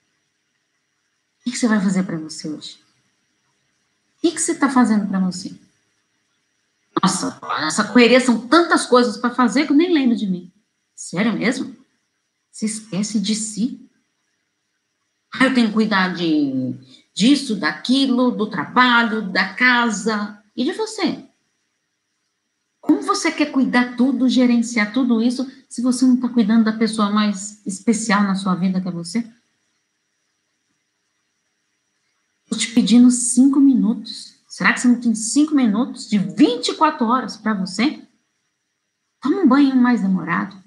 O 1.47 1.51
que 1.51 1.57
você 1.57 1.69
vai 1.69 1.81
fazer 1.81 2.03
para 2.03 2.19
você 2.19 2.49
hoje? 2.49 2.79
O 4.19 4.31
que 4.31 4.39
você 4.39 4.53
está 4.53 4.69
fazendo 4.69 5.07
para 5.07 5.21
você? 5.21 5.55
Nossa, 7.01 7.39
essa 7.61 7.85
correria 7.85 8.21
são 8.21 8.49
tantas 8.49 8.87
coisas 8.87 9.17
para 9.17 9.35
fazer 9.35 9.67
que 9.67 9.73
eu 9.73 9.77
nem 9.77 9.93
lembro 9.93 10.17
de 10.17 10.27
mim. 10.27 10.51
Sério 10.95 11.33
mesmo? 11.33 11.77
Você 12.57 12.65
esquece 12.65 13.21
de 13.21 13.35
si? 13.35 13.87
Ah, 15.31 15.45
eu 15.45 15.53
tenho 15.53 15.67
que 15.69 15.75
cuidar 15.75 16.15
de, 16.15 16.75
disso, 17.13 17.55
daquilo, 17.55 18.31
do 18.31 18.49
trabalho, 18.49 19.31
da 19.31 19.53
casa 19.53 20.43
e 20.57 20.65
de 20.65 20.73
você. 20.73 21.29
Como 22.81 23.03
você 23.03 23.31
quer 23.31 23.53
cuidar 23.53 23.95
tudo, 23.95 24.27
gerenciar 24.27 24.91
tudo 24.91 25.21
isso, 25.21 25.47
se 25.69 25.83
você 25.83 26.07
não 26.07 26.15
está 26.15 26.31
cuidando 26.31 26.65
da 26.65 26.73
pessoa 26.73 27.11
mais 27.11 27.61
especial 27.67 28.23
na 28.23 28.35
sua 28.35 28.55
vida 28.55 28.81
que 28.81 28.89
é 28.89 28.91
você? 28.91 29.31
Estou 32.45 32.59
te 32.59 32.73
pedindo 32.73 33.11
cinco 33.11 33.61
minutos. 33.61 34.35
Será 34.49 34.73
que 34.73 34.81
você 34.81 34.89
não 34.89 34.99
tem 34.99 35.15
cinco 35.15 35.55
minutos 35.55 36.09
de 36.09 36.17
24 36.17 37.05
horas 37.05 37.37
para 37.37 37.53
você? 37.53 38.03
Toma 39.21 39.43
um 39.43 39.47
banho 39.47 39.77
mais 39.77 40.01
demorado. 40.01 40.65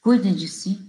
Cuide 0.00 0.34
de 0.34 0.48
si. 0.48 0.80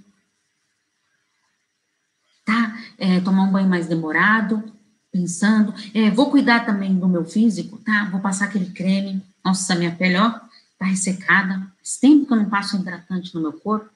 Tá? 2.46 2.78
É, 2.98 3.20
tomar 3.22 3.44
um 3.44 3.52
banho 3.52 3.70
mais 3.70 3.88
demorado, 3.88 4.64
pensando. 5.12 5.74
É, 5.94 6.10
vou 6.10 6.32
cuidar 6.32 6.66
também 6.66 6.98
do 6.98 7.08
meu 7.08 7.26
físico, 7.26 7.78
tá? 7.80 8.10
Vou 8.12 8.22
passar 8.22 8.46
aquele 8.46 8.72
creme. 8.72 9.22
Nossa, 9.44 9.76
minha 9.76 9.96
pele, 9.96 10.18
ó, 10.18 10.32
tá 10.78 10.86
ressecada. 10.86 11.60
Faz 11.78 11.98
tempo 11.98 12.26
que 12.26 12.34
eu 12.34 12.38
não 12.38 12.50
passo 12.50 12.78
hidratante 12.78 13.36
no 13.36 13.42
meu 13.42 13.54
corpo. 13.54 13.90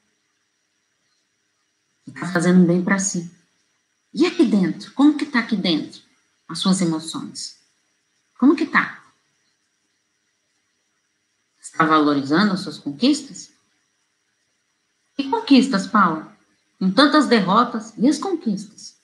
Tá 2.14 2.28
fazendo 2.28 2.66
bem 2.66 2.84
para 2.84 3.00
si. 3.00 3.32
E 4.14 4.26
aqui 4.26 4.46
dentro? 4.46 4.94
Como 4.94 5.18
que 5.18 5.26
tá 5.26 5.40
aqui 5.40 5.56
dentro? 5.56 6.02
As 6.48 6.60
suas 6.60 6.82
emoções. 6.82 7.58
Como 8.38 8.56
que 8.56 8.66
tá? 8.66 9.04
Está 11.60 11.84
valorizando 11.86 12.54
as 12.54 12.62
suas 12.62 12.78
conquistas? 12.78 13.55
Que 15.16 15.30
conquistas, 15.30 15.88
Paula? 15.88 16.36
Com 16.80 16.92
tantas 16.92 17.28
derrotas, 17.28 17.94
e 17.98 18.08
as 18.08 18.18
conquistas? 18.18 18.96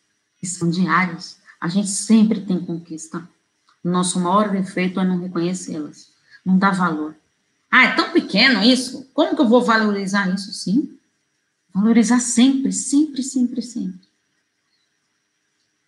que 0.42 0.48
são 0.48 0.72
diárias. 0.72 1.38
A 1.62 1.70
gente 1.70 1.90
sempre 1.90 2.42
tem 2.42 2.60
conquista. 2.60 3.26
Nosso 3.84 4.20
maior 4.20 4.50
defeito 4.50 5.00
é 5.00 5.06
não 5.06 5.22
reconhecê-las, 5.22 6.10
não 6.44 6.58
dar 6.58 6.72
valor. 6.72 7.16
Ah, 7.70 7.84
é 7.86 7.96
tão 7.96 8.12
pequeno 8.12 8.64
isso? 8.64 9.08
Como 9.14 9.36
que 9.36 9.42
eu 9.42 9.48
vou 9.48 9.64
valorizar 9.64 10.28
isso? 10.34 10.52
Sim. 10.52 10.98
Valorizar 11.74 12.20
sempre, 12.20 12.74
sempre, 12.74 13.24
sempre, 13.24 13.62
sempre. 13.62 14.02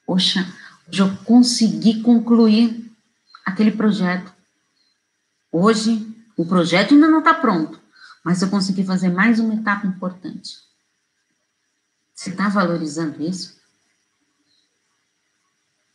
Poxa, 0.05 0.47
hoje 0.87 1.01
eu 1.01 1.17
consegui 1.25 2.01
concluir 2.01 2.91
aquele 3.43 3.71
projeto. 3.71 4.31
Hoje, 5.51 6.07
o 6.37 6.45
projeto 6.45 6.93
ainda 6.93 7.07
não 7.07 7.19
está 7.19 7.33
pronto, 7.33 7.79
mas 8.23 8.41
eu 8.41 8.49
consegui 8.49 8.83
fazer 8.83 9.09
mais 9.09 9.39
uma 9.39 9.55
etapa 9.55 9.85
importante. 9.85 10.57
Você 12.15 12.29
está 12.29 12.47
valorizando 12.47 13.21
isso? 13.21 13.61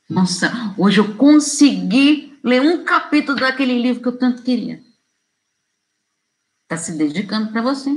Nossa, 0.08 0.50
hoje 0.76 1.00
eu 1.00 1.16
consegui 1.16 2.38
ler 2.42 2.60
um 2.60 2.84
capítulo 2.84 3.38
daquele 3.38 3.80
livro 3.80 4.02
que 4.02 4.08
eu 4.08 4.18
tanto 4.18 4.42
queria. 4.42 4.82
Está 6.62 6.76
se 6.76 6.92
dedicando 6.92 7.50
para 7.50 7.62
você. 7.62 7.90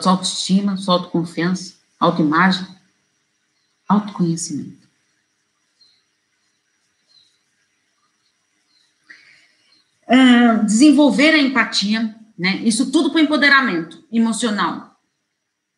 Sua 0.00 0.12
autoestima, 0.12 0.76
sua 0.76 0.94
autoconfiança, 0.94 1.74
autoimagem, 2.00 2.66
autoconhecimento. 3.88 4.88
Uh, 10.06 10.64
desenvolver 10.64 11.34
a 11.34 11.38
empatia, 11.38 12.14
né? 12.38 12.56
Isso 12.56 12.90
tudo 12.90 13.10
para 13.10 13.20
empoderamento 13.20 14.04
emocional. 14.10 14.96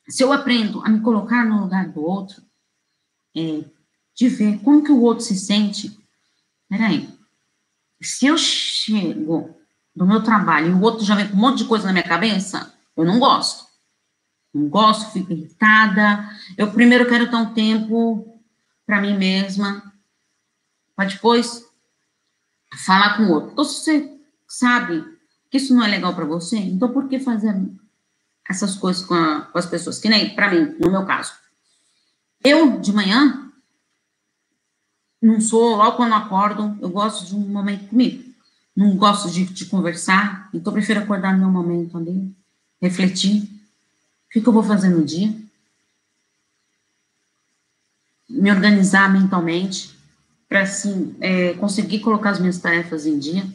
Se 0.09 0.23
eu 0.23 0.33
aprendo 0.33 0.85
a 0.85 0.89
me 0.89 1.01
colocar 1.01 1.45
no 1.45 1.61
lugar 1.61 1.89
do 1.89 2.03
outro, 2.03 2.43
é, 3.37 3.65
de 4.15 4.29
ver 4.29 4.59
como 4.61 4.83
que 4.83 4.93
o 4.93 5.03
outro 5.03 5.25
se 5.25 5.37
sente. 5.37 5.99
Peraí, 6.69 7.09
se 8.01 8.27
eu 8.27 8.39
chego 8.39 9.55
do 9.95 10.07
meu 10.07 10.23
trabalho 10.23 10.69
e 10.69 10.75
o 10.75 10.81
outro 10.81 11.05
já 11.05 11.15
vem 11.15 11.29
com 11.29 11.37
um 11.37 11.41
monte 11.41 11.59
de 11.59 11.65
coisa 11.65 11.87
na 11.87 11.93
minha 11.93 12.05
cabeça, 12.05 12.73
eu 12.97 13.05
não 13.05 13.19
gosto. 13.19 13.67
Não 14.53 14.69
gosto, 14.69 15.13
fico 15.13 15.33
irritada. 15.33 16.29
Eu 16.57 16.73
primeiro 16.73 17.09
quero 17.09 17.31
ter 17.31 17.37
um 17.37 17.53
tempo 17.53 18.41
para 18.87 19.01
mim 19.01 19.19
mesma, 19.19 19.93
para 20.95 21.09
depois 21.09 21.67
falar 22.87 23.17
com 23.17 23.25
o 23.25 23.33
outro. 23.33 23.53
Então, 23.53 23.65
se 23.65 23.81
você 23.81 24.21
sabe 24.49 25.16
isso 25.57 25.75
não 25.75 25.85
é 25.85 25.89
legal 25.89 26.15
para 26.15 26.25
você, 26.25 26.57
então 26.57 26.93
por 26.93 27.09
que 27.09 27.19
fazer 27.19 27.55
essas 28.49 28.77
coisas 28.77 29.05
com, 29.05 29.15
a, 29.15 29.43
com 29.43 29.59
as 29.59 29.67
pessoas? 29.67 29.99
Que 29.99 30.09
nem 30.09 30.35
para 30.35 30.51
mim, 30.51 30.77
no 30.79 30.91
meu 30.91 31.05
caso. 31.05 31.33
Eu, 32.45 32.79
de 32.79 32.93
manhã, 32.93 33.51
não 35.21 35.41
sou, 35.41 35.77
logo 35.77 35.97
quando 35.97 36.15
acordo, 36.15 36.77
eu 36.81 36.89
gosto 36.89 37.27
de 37.27 37.35
um 37.35 37.41
momento 37.41 37.89
comigo. 37.89 38.25
Não 38.77 38.97
gosto 38.97 39.31
de, 39.31 39.45
de 39.47 39.65
conversar, 39.67 40.49
então 40.53 40.73
prefiro 40.73 41.01
acordar 41.01 41.33
no 41.33 41.41
meu 41.41 41.51
momento 41.51 41.97
ali, 41.97 42.33
refletir. 42.81 43.43
O 43.43 44.31
que, 44.31 44.41
que 44.41 44.47
eu 44.47 44.53
vou 44.53 44.63
fazer 44.63 44.91
no 44.91 45.05
dia? 45.05 45.35
Me 48.29 48.51
organizar 48.51 49.13
mentalmente, 49.13 49.97
para 50.49 50.63
assim, 50.63 51.17
é, 51.21 51.55
conseguir 51.55 52.01
colocar 52.01 52.31
as 52.31 52.39
minhas 52.39 52.59
tarefas 52.59 53.07
em 53.07 53.19
dia, 53.19 53.47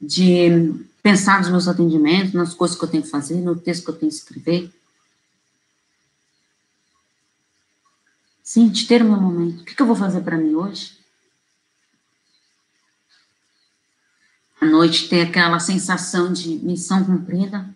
de 0.00 0.84
pensar 1.02 1.40
nos 1.40 1.50
meus 1.50 1.66
atendimentos, 1.66 2.32
nas 2.32 2.54
coisas 2.54 2.78
que 2.78 2.84
eu 2.84 2.88
tenho 2.88 3.02
que 3.02 3.10
fazer, 3.10 3.40
no 3.40 3.58
texto 3.58 3.84
que 3.84 3.90
eu 3.90 3.96
tenho 3.96 4.10
que 4.10 4.18
escrever. 4.18 4.72
Sim, 8.42 8.68
de 8.68 8.86
ter 8.86 9.02
o 9.02 9.04
meu 9.04 9.20
momento. 9.20 9.62
O 9.62 9.64
que, 9.64 9.80
eu 9.80 9.86
vou 9.86 9.96
fazer 9.96 10.20
para 10.20 10.36
mim 10.36 10.54
hoje? 10.54 10.96
À 14.60 14.66
noite 14.66 15.08
ter 15.08 15.22
aquela 15.22 15.58
sensação 15.58 16.32
de 16.32 16.48
missão 16.56 17.04
cumprida. 17.04 17.68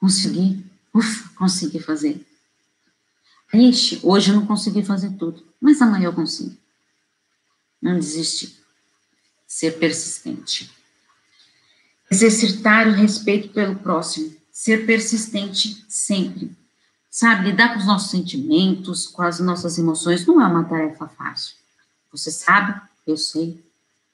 Consegui. 0.00 0.64
Ufa, 0.92 1.28
consegui 1.36 1.78
fazer. 1.78 2.26
Ixi, 3.52 4.00
hoje 4.02 4.30
eu 4.30 4.36
não 4.36 4.46
consegui 4.46 4.82
fazer 4.82 5.10
tudo, 5.16 5.44
mas 5.60 5.82
amanhã 5.82 6.06
eu 6.06 6.12
consigo. 6.12 6.56
Não 7.82 7.98
desistir. 7.98 8.56
Ser 9.46 9.78
persistente. 9.78 10.79
Exercitar 12.10 12.88
o 12.88 12.92
respeito 12.92 13.50
pelo 13.50 13.76
próximo. 13.76 14.34
Ser 14.50 14.84
persistente 14.86 15.84
sempre. 15.88 16.56
Sabe, 17.10 17.50
lidar 17.50 17.72
com 17.72 17.80
os 17.80 17.86
nossos 17.86 18.10
sentimentos, 18.10 19.06
com 19.06 19.22
as 19.22 19.40
nossas 19.40 19.78
emoções, 19.78 20.26
não 20.26 20.40
é 20.40 20.46
uma 20.46 20.64
tarefa 20.64 21.08
fácil. 21.08 21.54
Você 22.12 22.30
sabe, 22.30 22.80
eu 23.06 23.16
sei. 23.16 23.64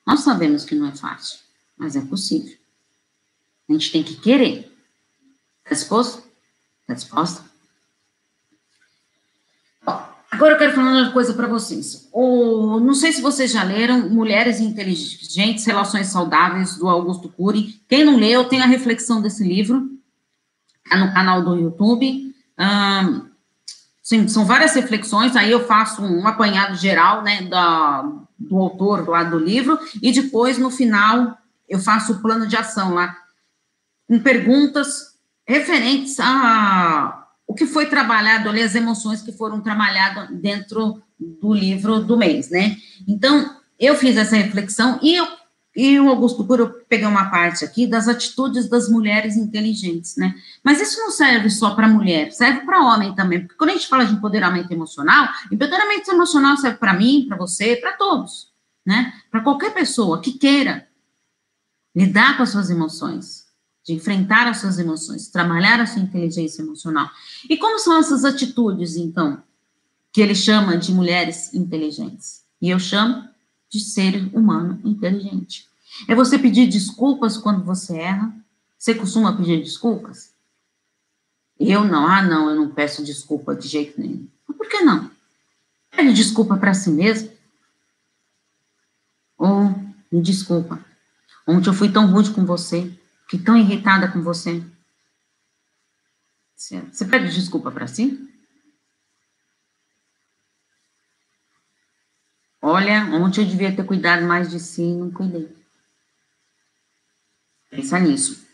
Nós 0.06 0.20
sabemos 0.20 0.64
que 0.64 0.74
não 0.74 0.86
é 0.86 0.94
fácil, 0.94 1.38
mas 1.76 1.96
é 1.96 2.00
possível. 2.00 2.56
A 3.68 3.72
gente 3.72 3.90
tem 3.90 4.02
que 4.02 4.16
querer. 4.16 4.72
Está 5.64 5.74
disposto? 5.74 6.22
Está 6.82 6.94
disposta? 6.94 7.44
Agora 10.36 10.52
eu 10.52 10.58
quero 10.58 10.74
falar 10.74 10.90
uma 10.90 11.12
coisa 11.12 11.32
para 11.32 11.46
vocês. 11.46 12.10
O, 12.12 12.78
não 12.78 12.92
sei 12.92 13.10
se 13.10 13.22
vocês 13.22 13.50
já 13.50 13.62
leram 13.62 14.10
Mulheres 14.10 14.60
Inteligentes, 14.60 15.64
Relações 15.64 16.08
Saudáveis, 16.08 16.76
do 16.76 16.86
Augusto 16.90 17.30
Cury. 17.30 17.80
Quem 17.88 18.04
não 18.04 18.18
leu, 18.18 18.44
tem 18.44 18.60
a 18.60 18.66
reflexão 18.66 19.22
desse 19.22 19.42
livro. 19.42 19.88
Está 20.84 20.98
no 20.98 21.14
canal 21.14 21.42
do 21.42 21.56
YouTube. 21.56 22.34
sim, 24.02 24.28
são 24.28 24.44
várias 24.44 24.74
reflexões, 24.74 25.34
aí 25.34 25.50
eu 25.50 25.66
faço 25.66 26.02
um 26.02 26.28
apanhado 26.28 26.76
geral, 26.76 27.22
né, 27.22 27.40
da, 27.44 28.02
do 28.38 28.58
autor 28.58 29.08
lá 29.08 29.24
do 29.24 29.38
livro, 29.38 29.78
e 30.02 30.12
depois, 30.12 30.58
no 30.58 30.70
final, 30.70 31.38
eu 31.66 31.78
faço 31.78 32.12
o 32.12 32.20
plano 32.20 32.46
de 32.46 32.58
ação 32.58 32.92
lá, 32.92 33.16
com 34.06 34.18
perguntas 34.18 35.16
referentes 35.46 36.20
a 36.20 37.25
o 37.46 37.54
que 37.54 37.66
foi 37.66 37.86
trabalhado 37.86 38.48
ali, 38.48 38.62
as 38.62 38.74
emoções 38.74 39.22
que 39.22 39.32
foram 39.32 39.60
trabalhadas 39.60 40.28
dentro 40.30 41.02
do 41.18 41.54
livro 41.54 42.00
do 42.00 42.16
mês, 42.16 42.50
né? 42.50 42.76
Então, 43.06 43.56
eu 43.78 43.94
fiz 43.94 44.16
essa 44.16 44.36
reflexão 44.36 44.98
e 45.02 45.14
eu 45.14 45.26
e 45.76 46.00
o 46.00 46.08
Augusto 46.08 46.42
Cury, 46.42 46.62
eu 46.62 46.70
peguei 46.88 47.06
uma 47.06 47.28
parte 47.28 47.62
aqui 47.62 47.86
das 47.86 48.08
atitudes 48.08 48.66
das 48.66 48.88
mulheres 48.88 49.36
inteligentes, 49.36 50.16
né? 50.16 50.34
Mas 50.64 50.80
isso 50.80 50.98
não 50.98 51.10
serve 51.10 51.50
só 51.50 51.74
para 51.74 51.86
mulher, 51.86 52.32
serve 52.32 52.60
para 52.60 52.82
homem 52.82 53.14
também, 53.14 53.40
porque 53.40 53.56
quando 53.56 53.70
a 53.70 53.72
gente 53.74 53.86
fala 53.86 54.06
de 54.06 54.14
empoderamento 54.14 54.72
emocional, 54.72 55.28
empoderamento 55.52 56.10
emocional 56.10 56.56
serve 56.56 56.78
para 56.78 56.94
mim, 56.94 57.26
para 57.28 57.36
você, 57.36 57.76
para 57.76 57.92
todos, 57.92 58.50
né? 58.86 59.12
Para 59.30 59.42
qualquer 59.42 59.74
pessoa 59.74 60.22
que 60.22 60.32
queira 60.32 60.88
lidar 61.94 62.38
com 62.38 62.42
as 62.42 62.50
suas 62.50 62.70
emoções, 62.70 63.45
de 63.86 63.92
enfrentar 63.92 64.48
as 64.48 64.58
suas 64.58 64.80
emoções, 64.80 65.28
trabalhar 65.28 65.80
a 65.80 65.86
sua 65.86 66.02
inteligência 66.02 66.60
emocional. 66.60 67.08
E 67.48 67.56
como 67.56 67.78
são 67.78 67.96
essas 67.96 68.24
atitudes, 68.24 68.96
então, 68.96 69.40
que 70.12 70.20
ele 70.20 70.34
chama 70.34 70.76
de 70.76 70.92
mulheres 70.92 71.54
inteligentes? 71.54 72.42
E 72.60 72.68
eu 72.68 72.80
chamo 72.80 73.28
de 73.70 73.78
ser 73.78 74.28
humano 74.34 74.80
inteligente. 74.84 75.68
É 76.08 76.16
você 76.16 76.36
pedir 76.36 76.66
desculpas 76.66 77.38
quando 77.38 77.64
você 77.64 77.96
erra. 77.96 78.34
Você 78.76 78.92
costuma 78.92 79.36
pedir 79.36 79.62
desculpas? 79.62 80.34
Eu 81.58 81.84
não, 81.84 82.06
ah, 82.06 82.22
não, 82.22 82.50
eu 82.50 82.56
não 82.56 82.68
peço 82.68 83.04
desculpa 83.04 83.54
de 83.54 83.68
jeito 83.68 84.00
nenhum. 84.00 84.28
Por 84.46 84.68
que 84.68 84.80
não? 84.80 85.10
Pede 85.90 86.12
desculpa 86.12 86.56
para 86.56 86.74
si 86.74 86.90
mesmo. 86.90 87.30
Ou, 89.38 89.74
me 90.10 90.20
desculpa, 90.20 90.84
ontem 91.46 91.68
eu 91.68 91.74
fui 91.74 91.90
tão 91.90 92.10
rude 92.10 92.30
com 92.30 92.44
você, 92.44 92.90
fiquei 93.26 93.44
tão 93.44 93.56
irritada 93.56 94.08
com 94.10 94.22
você. 94.22 94.62
Você 96.56 97.04
pede 97.04 97.34
desculpa 97.34 97.70
para 97.70 97.86
si? 97.86 98.32
Olha, 102.62 103.04
ontem 103.14 103.42
eu 103.42 103.48
devia 103.48 103.74
ter 103.74 103.84
cuidado 103.84 104.26
mais 104.26 104.50
de 104.50 104.58
si 104.58 104.82
e 104.82 104.94
não 104.94 105.10
cuidei. 105.10 105.54
Pensa 107.70 107.98
nisso. 108.00 108.44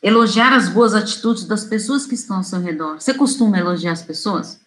Elogiar 0.00 0.54
as 0.54 0.68
boas 0.68 0.94
atitudes 0.94 1.44
das 1.44 1.64
pessoas 1.64 2.06
que 2.06 2.14
estão 2.14 2.36
ao 2.36 2.44
seu 2.44 2.60
redor. 2.60 3.00
Você 3.00 3.12
costuma 3.12 3.58
elogiar 3.58 3.92
as 3.92 4.02
pessoas? 4.02 4.60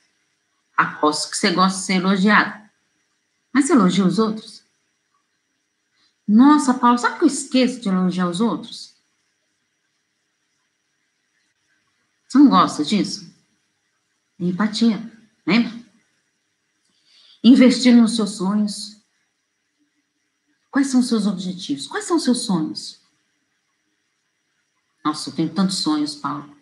Aposto 0.75 1.31
que 1.31 1.37
você 1.37 1.51
gosta 1.51 1.79
de 1.79 1.85
ser 1.85 1.93
elogiado. 1.93 2.61
Mas 3.53 3.65
você 3.65 3.73
elogia 3.73 4.05
os 4.05 4.19
outros? 4.19 4.61
Nossa, 6.27 6.73
Paulo, 6.73 6.97
sabe 6.97 7.17
que 7.17 7.23
eu 7.23 7.27
esqueço 7.27 7.79
de 7.79 7.89
elogiar 7.89 8.27
os 8.27 8.41
outros? 8.41 8.90
Você 12.31 12.37
não 12.37 12.47
gosta 12.47 12.85
disso? 12.85 13.29
Empatia, 14.39 15.11
lembra? 15.45 15.77
Investir 17.43 17.93
nos 17.93 18.15
seus 18.15 18.37
sonhos. 18.37 19.03
Quais 20.71 20.87
são 20.87 21.01
os 21.01 21.09
seus 21.09 21.27
objetivos? 21.27 21.87
Quais 21.87 22.05
são 22.05 22.15
os 22.15 22.23
seus 22.23 22.43
sonhos? 22.43 23.01
Nossa, 25.03 25.29
eu 25.29 25.35
tenho 25.35 25.53
tantos 25.53 25.79
sonhos, 25.79 26.15
Paulo. 26.15 26.55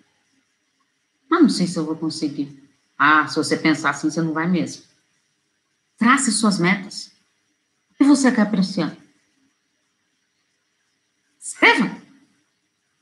Mas 1.30 1.42
não 1.44 1.50
sei 1.50 1.68
se 1.68 1.78
eu 1.78 1.86
vou 1.86 1.96
conseguir. 1.96 2.68
Ah, 2.98 3.28
se 3.28 3.36
você 3.36 3.56
pensar 3.56 3.92
assim, 3.92 4.10
você 4.10 4.24
não 4.24 4.34
vai 4.34 4.48
mesmo. 4.48 4.82
Trace 6.00 6.32
suas 6.32 6.58
metas. 6.58 7.12
O 7.92 7.94
que 7.94 8.04
você 8.06 8.32
quer 8.32 8.50
para 8.50 8.62
esse 8.62 8.82
ano? 8.82 8.98
Escreva. 11.40 11.96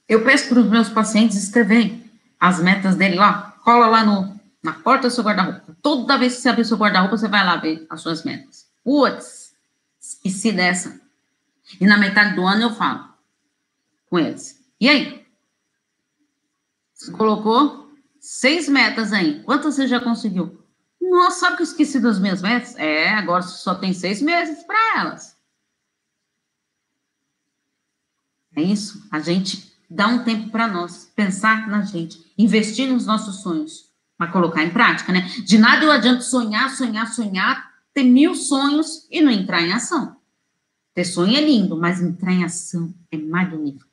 Eu 0.06 0.26
peço 0.26 0.50
para 0.50 0.60
os 0.60 0.70
meus 0.70 0.90
pacientes 0.90 1.38
escreverem 1.38 2.07
as 2.40 2.60
metas 2.60 2.96
dele 2.96 3.16
lá. 3.16 3.58
Cola 3.64 3.88
lá 3.88 4.04
no, 4.04 4.40
na 4.64 4.74
porta 4.74 5.08
do 5.08 5.14
seu 5.14 5.24
guarda-roupa. 5.24 5.78
Toda 5.82 6.18
vez 6.18 6.36
que 6.36 6.42
você 6.42 6.50
abrir 6.50 6.66
seu 6.66 6.78
guarda-roupa, 6.78 7.18
você 7.18 7.28
vai 7.28 7.46
lá 7.46 7.58
ver 7.58 7.86
as 7.90 8.02
suas 8.02 8.24
metas. 8.24 8.68
Putz, 8.84 9.56
esqueci 10.00 10.52
dessa. 10.52 11.00
E 11.80 11.86
na 11.86 11.98
metade 11.98 12.36
do 12.36 12.46
ano 12.46 12.64
eu 12.64 12.74
falo 12.74 13.08
com 14.10 14.20
eles. 14.20 14.64
E 14.80 14.88
aí? 14.88 15.26
Você 16.94 17.12
colocou 17.12 17.92
seis 18.20 18.68
metas 18.70 19.14
aí. 19.14 19.42
Quantas 19.44 19.76
você 19.76 19.88
já 19.88 20.00
conseguiu? 20.00 20.64
Nossa, 21.02 21.42
sabe 21.42 21.58
que 21.58 21.62
eu 21.62 21.68
esqueci 21.68 22.00
das 22.00 22.20
minhas 22.20 22.42
metas? 22.42 22.76
É, 22.78 23.10
agora 23.10 23.42
só 23.42 23.76
tem 23.76 23.94
seis 23.94 24.22
meses 24.22 24.64
para 24.64 25.00
elas. 25.00 25.38
É 28.56 28.62
isso. 28.62 29.08
A 29.12 29.20
gente 29.20 29.77
dá 29.90 30.08
um 30.08 30.24
tempo 30.24 30.50
para 30.50 30.68
nós, 30.68 31.12
pensar 31.16 31.68
na 31.68 31.82
gente, 31.82 32.20
investir 32.38 32.88
nos 32.88 33.06
nossos 33.06 33.42
sonhos, 33.42 33.88
para 34.18 34.32
colocar 34.32 34.64
em 34.64 34.72
prática, 34.72 35.12
né? 35.12 35.22
De 35.46 35.58
nada 35.58 35.86
eu 35.86 35.92
adianto 35.92 36.24
sonhar, 36.24 36.70
sonhar, 36.70 37.08
sonhar, 37.08 37.72
ter 37.94 38.04
mil 38.04 38.36
sonhos 38.36 39.08
e 39.12 39.22
não 39.22 39.32
entrar 39.32 39.62
em 39.62 39.74
ação. 39.74 40.16
Ter 40.94 41.06
sonho 41.06 41.38
é 41.38 41.42
lindo, 41.42 41.78
mas 41.78 42.02
entrar 42.02 42.34
em 42.34 42.44
ação 42.44 42.94
é 43.12 43.18
magnífico. 43.18 43.88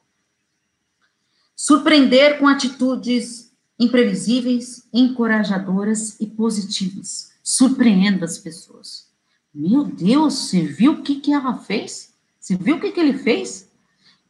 Surpreender 1.55 2.39
com 2.39 2.49
atitudes 2.49 3.53
imprevisíveis, 3.79 4.89
encorajadoras 4.93 6.19
e 6.21 6.27
positivas. 6.27 7.33
Surpreenda 7.43 8.25
as 8.25 8.39
pessoas. 8.39 9.09
Meu 9.53 9.85
Deus, 9.85 10.35
você 10.35 10.63
viu 10.63 10.93
o 10.93 11.03
que, 11.03 11.21
que 11.21 11.33
ela 11.33 11.59
fez? 11.59 12.15
Você 12.41 12.57
viu 12.57 12.77
o 12.77 12.81
que, 12.81 12.91
que 12.91 13.01
ele 13.01 13.19
fez? 13.19 13.71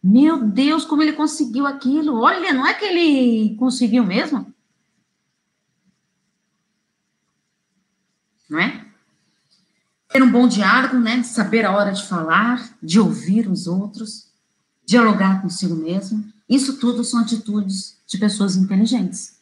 Meu 0.07 0.47
Deus, 0.47 0.85
como 0.85 1.01
ele 1.01 1.15
conseguiu 1.15 1.67
aquilo. 1.67 2.21
Olha, 2.21 2.53
não 2.53 2.67
é 2.67 2.75
que 2.75 2.85
ele 2.85 3.57
conseguiu 3.57 4.05
mesmo? 4.05 4.53
Não 8.51 8.61
é? 8.61 8.85
Ter 10.11 10.23
um 10.23 10.31
bom 10.31 10.47
diálogo, 10.47 10.99
né? 10.99 11.23
Saber 11.23 11.65
a 11.65 11.75
hora 11.75 11.91
de 11.91 12.07
falar, 12.07 12.77
de 12.83 13.01
ouvir 13.01 13.49
os 13.49 13.67
outros, 13.67 14.31
dialogar 14.85 15.41
consigo 15.41 15.75
mesmo. 15.75 16.31
Isso 16.47 16.79
tudo 16.79 17.03
são 17.03 17.21
atitudes 17.21 17.99
de 18.07 18.19
pessoas 18.19 18.57
inteligentes. 18.57 19.41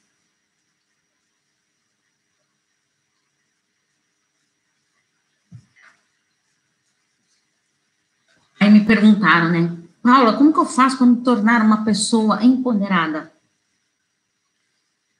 Aí 8.61 8.70
me 8.70 8.85
perguntaram, 8.87 9.51
né? 9.51 9.82
Paula, 10.03 10.33
como 10.33 10.53
que 10.53 10.59
eu 10.59 10.67
faço 10.67 10.99
para 10.99 11.07
me 11.07 11.17
tornar 11.23 11.62
uma 11.62 11.85
pessoa 11.85 12.45
empoderada? 12.45 13.33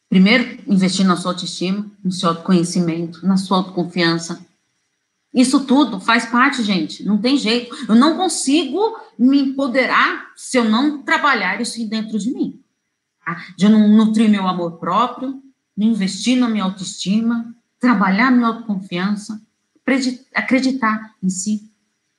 Primeiro, 0.09 0.61
investir 0.67 1.07
na 1.07 1.17
sua 1.17 1.31
autoestima, 1.31 1.91
no 2.05 2.11
seu 2.11 2.31
autoconhecimento, 2.31 3.25
na 3.25 3.37
sua 3.37 3.59
autoconfiança. 3.59 4.45
Isso 5.33 5.65
tudo 5.65 5.99
faz 6.01 6.27
parte, 6.27 6.63
gente. 6.63 7.03
Não 7.05 7.17
tem 7.17 7.39
jeito. 7.39 7.75
Eu 7.89 7.95
não 7.95 8.17
consigo 8.17 8.79
me 9.19 9.41
empoderar 9.41 10.33
se 10.37 10.59
eu 10.59 10.65
não 10.65 11.03
trabalhar 11.03 11.61
isso 11.61 11.83
dentro 11.89 12.19
de 12.19 12.31
mim. 12.31 12.61
Tá? 13.25 13.43
De 13.57 13.69
não 13.69 13.89
nutrir 13.89 14.29
meu 14.29 14.47
amor 14.47 14.73
próprio, 14.73 15.41
de 15.75 15.87
investir 15.87 16.37
na 16.37 16.49
minha 16.49 16.65
autoestima, 16.65 17.55
trabalhar 17.81 18.31
minha 18.31 18.49
autoconfiança, 18.49 19.41
acreditar 20.35 21.15
em 21.23 21.31
si, 21.31 21.71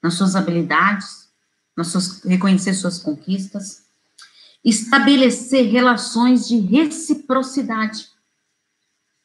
nas 0.02 0.16
suas 0.16 0.36
habilidades, 0.36 1.23
suas, 1.82 2.24
reconhecer 2.24 2.74
suas 2.74 3.00
conquistas, 3.00 3.84
estabelecer 4.64 5.66
relações 5.70 6.48
de 6.48 6.58
reciprocidade 6.60 8.10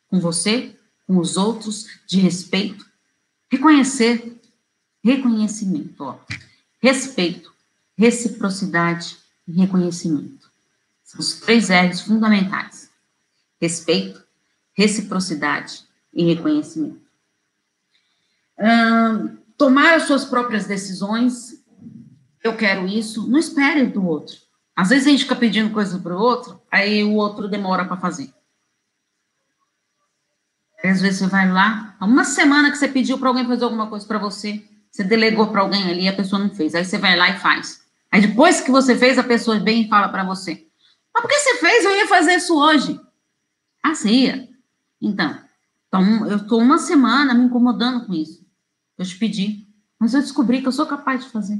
com 0.08 0.18
você, 0.18 0.74
com 1.06 1.18
os 1.18 1.37
outros, 1.37 1.87
de 2.06 2.18
respeito, 2.18 2.84
reconhecer, 3.50 4.40
reconhecimento, 5.04 6.02
ó, 6.02 6.18
respeito, 6.80 7.52
reciprocidade 7.96 9.18
e 9.46 9.52
reconhecimento. 9.52 10.50
São 11.04 11.20
os 11.20 11.40
três 11.40 11.68
R's 11.70 12.02
fundamentais: 12.02 12.90
respeito, 13.61 14.22
reciprocidade 14.74 15.82
e 16.12 16.24
reconhecimento. 16.24 17.00
Hum, 18.58 19.38
tomar 19.56 19.94
as 19.94 20.04
suas 20.04 20.24
próprias 20.24 20.66
decisões, 20.66 21.58
eu 22.42 22.57
quero 22.57 22.87
isso, 22.87 23.29
não 23.29 23.38
espere 23.38 23.87
do 23.87 24.07
outro. 24.07 24.37
Às 24.74 24.90
vezes 24.90 25.07
a 25.07 25.11
gente 25.11 25.24
fica 25.24 25.37
pedindo 25.37 25.70
coisa 25.70 25.98
para 25.98 26.16
o 26.16 26.20
outro, 26.20 26.61
aí 26.70 27.03
o 27.03 27.14
outro 27.14 27.48
demora 27.48 27.85
para 27.85 27.96
fazer. 27.96 28.33
Às 30.85 31.01
vezes 31.01 31.18
você 31.18 31.27
vai 31.27 31.51
lá, 31.51 31.96
uma 32.01 32.24
semana 32.24 32.70
que 32.70 32.79
você 32.79 32.87
pediu 32.87 33.18
para 33.18 33.29
alguém 33.29 33.46
fazer 33.46 33.64
alguma 33.64 33.88
coisa 33.88 34.07
para 34.07 34.18
você, 34.18 34.64
você 34.90 35.03
delegou 35.03 35.48
para 35.48 35.62
alguém 35.62 35.90
ali 35.90 36.09
a 36.09 36.12
pessoa 36.12 36.40
não 36.40 36.51
fez. 36.51 36.74
Aí 36.74 36.85
você 36.85 36.98
vai 36.98 37.16
lá 37.16 37.31
e 37.31 37.38
faz. 37.38 37.83
Aí 38.11 38.20
depois 38.20 38.61
que 38.61 38.70
você 38.70 38.96
fez, 38.96 39.18
a 39.18 39.24
pessoa 39.24 39.59
vem 39.59 39.83
e 39.83 39.88
fala 39.88 40.09
para 40.09 40.24
você: 40.24 40.66
Mas 41.12 41.22
por 41.22 41.29
que 41.29 41.38
você 41.38 41.57
fez? 41.57 41.85
Eu 41.85 41.96
ia 41.96 42.07
fazer 42.07 42.35
isso 42.35 42.57
hoje. 42.57 43.01
Ah, 43.83 43.94
você 43.94 44.11
ia? 44.11 44.48
Então, 45.01 45.38
então 45.87 46.27
eu 46.27 46.38
estou 46.38 46.61
uma 46.61 46.79
semana 46.79 47.35
me 47.35 47.44
incomodando 47.44 48.07
com 48.07 48.14
isso. 48.14 48.46
Eu 48.96 49.05
te 49.05 49.16
pedi, 49.16 49.66
mas 49.98 50.14
eu 50.14 50.20
descobri 50.20 50.61
que 50.61 50.68
eu 50.68 50.72
sou 50.72 50.87
capaz 50.87 51.24
de 51.24 51.31
fazer. 51.31 51.59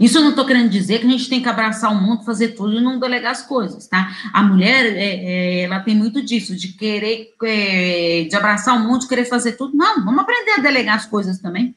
Isso 0.00 0.18
eu 0.18 0.22
não 0.22 0.30
estou 0.30 0.46
querendo 0.46 0.70
dizer 0.70 1.00
que 1.00 1.06
a 1.06 1.10
gente 1.10 1.28
tem 1.28 1.42
que 1.42 1.48
abraçar 1.48 1.92
o 1.92 2.00
mundo, 2.00 2.24
fazer 2.24 2.48
tudo 2.48 2.74
e 2.74 2.80
não 2.80 3.00
delegar 3.00 3.32
as 3.32 3.42
coisas, 3.42 3.86
tá? 3.88 4.10
A 4.32 4.42
mulher, 4.42 4.86
é, 4.86 5.00
é, 5.00 5.60
ela 5.62 5.80
tem 5.80 5.94
muito 5.94 6.22
disso, 6.22 6.56
de 6.56 6.68
querer, 6.68 7.34
é, 7.42 8.24
de 8.28 8.34
abraçar 8.34 8.76
o 8.76 8.80
mundo, 8.80 9.00
de 9.00 9.08
querer 9.08 9.24
fazer 9.24 9.52
tudo. 9.52 9.76
Não, 9.76 10.04
vamos 10.04 10.20
aprender 10.20 10.52
a 10.52 10.62
delegar 10.62 10.96
as 10.96 11.06
coisas 11.06 11.38
também, 11.38 11.76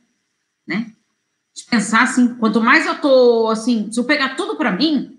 né? 0.68 0.92
De 1.54 1.64
pensar 1.64 2.04
assim, 2.04 2.36
quanto 2.36 2.62
mais 2.62 2.86
eu 2.86 3.00
tô, 3.02 3.50
assim, 3.50 3.92
se 3.92 4.00
eu 4.00 4.04
pegar 4.04 4.36
tudo 4.36 4.56
para 4.56 4.72
mim, 4.72 5.18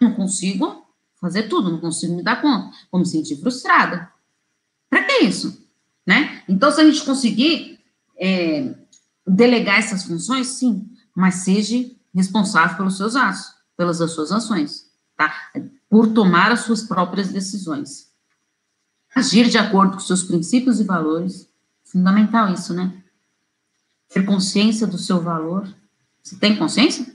não 0.00 0.12
consigo 0.12 0.84
fazer 1.20 1.44
tudo, 1.44 1.70
não 1.70 1.80
consigo 1.80 2.14
me 2.14 2.22
dar 2.22 2.42
conta, 2.42 2.70
vou 2.90 3.00
me 3.00 3.06
sentir 3.06 3.36
frustrada. 3.36 4.10
Para 4.90 5.04
que 5.04 5.24
isso? 5.24 5.64
Né? 6.04 6.42
Então, 6.48 6.70
se 6.70 6.80
a 6.80 6.84
gente 6.84 7.04
conseguir 7.04 7.80
é, 8.18 8.74
delegar 9.26 9.78
essas 9.78 10.04
funções, 10.04 10.48
sim, 10.48 10.86
mas 11.14 11.36
seja 11.36 11.95
responsável 12.16 12.78
pelos 12.78 12.96
seus 12.96 13.14
atos, 13.14 13.54
pelas 13.76 13.98
suas 14.10 14.32
ações, 14.32 14.86
tá? 15.16 15.32
Por 15.88 16.12
tomar 16.14 16.50
as 16.50 16.60
suas 16.60 16.82
próprias 16.82 17.28
decisões. 17.28 18.10
Agir 19.14 19.48
de 19.48 19.58
acordo 19.58 19.92
com 19.92 20.00
seus 20.00 20.22
princípios 20.22 20.80
e 20.80 20.84
valores, 20.84 21.48
fundamental 21.84 22.52
isso, 22.52 22.72
né? 22.72 23.02
Ter 24.08 24.24
consciência 24.24 24.86
do 24.86 24.98
seu 24.98 25.20
valor. 25.20 25.68
Você 26.22 26.36
tem 26.36 26.56
consciência? 26.56 27.06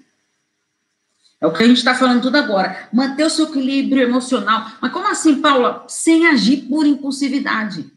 É 1.39 1.47
o 1.47 1.53
que 1.53 1.63
a 1.63 1.67
gente 1.67 1.77
está 1.77 1.95
falando 1.95 2.21
tudo 2.21 2.37
agora. 2.37 2.87
Manter 2.93 3.25
o 3.25 3.29
seu 3.29 3.47
equilíbrio 3.47 4.03
emocional. 4.03 4.71
Mas 4.79 4.91
como 4.91 5.07
assim, 5.07 5.41
Paula? 5.41 5.85
Sem 5.87 6.27
agir 6.27 6.67
por 6.67 6.85
impulsividade. 6.85 7.91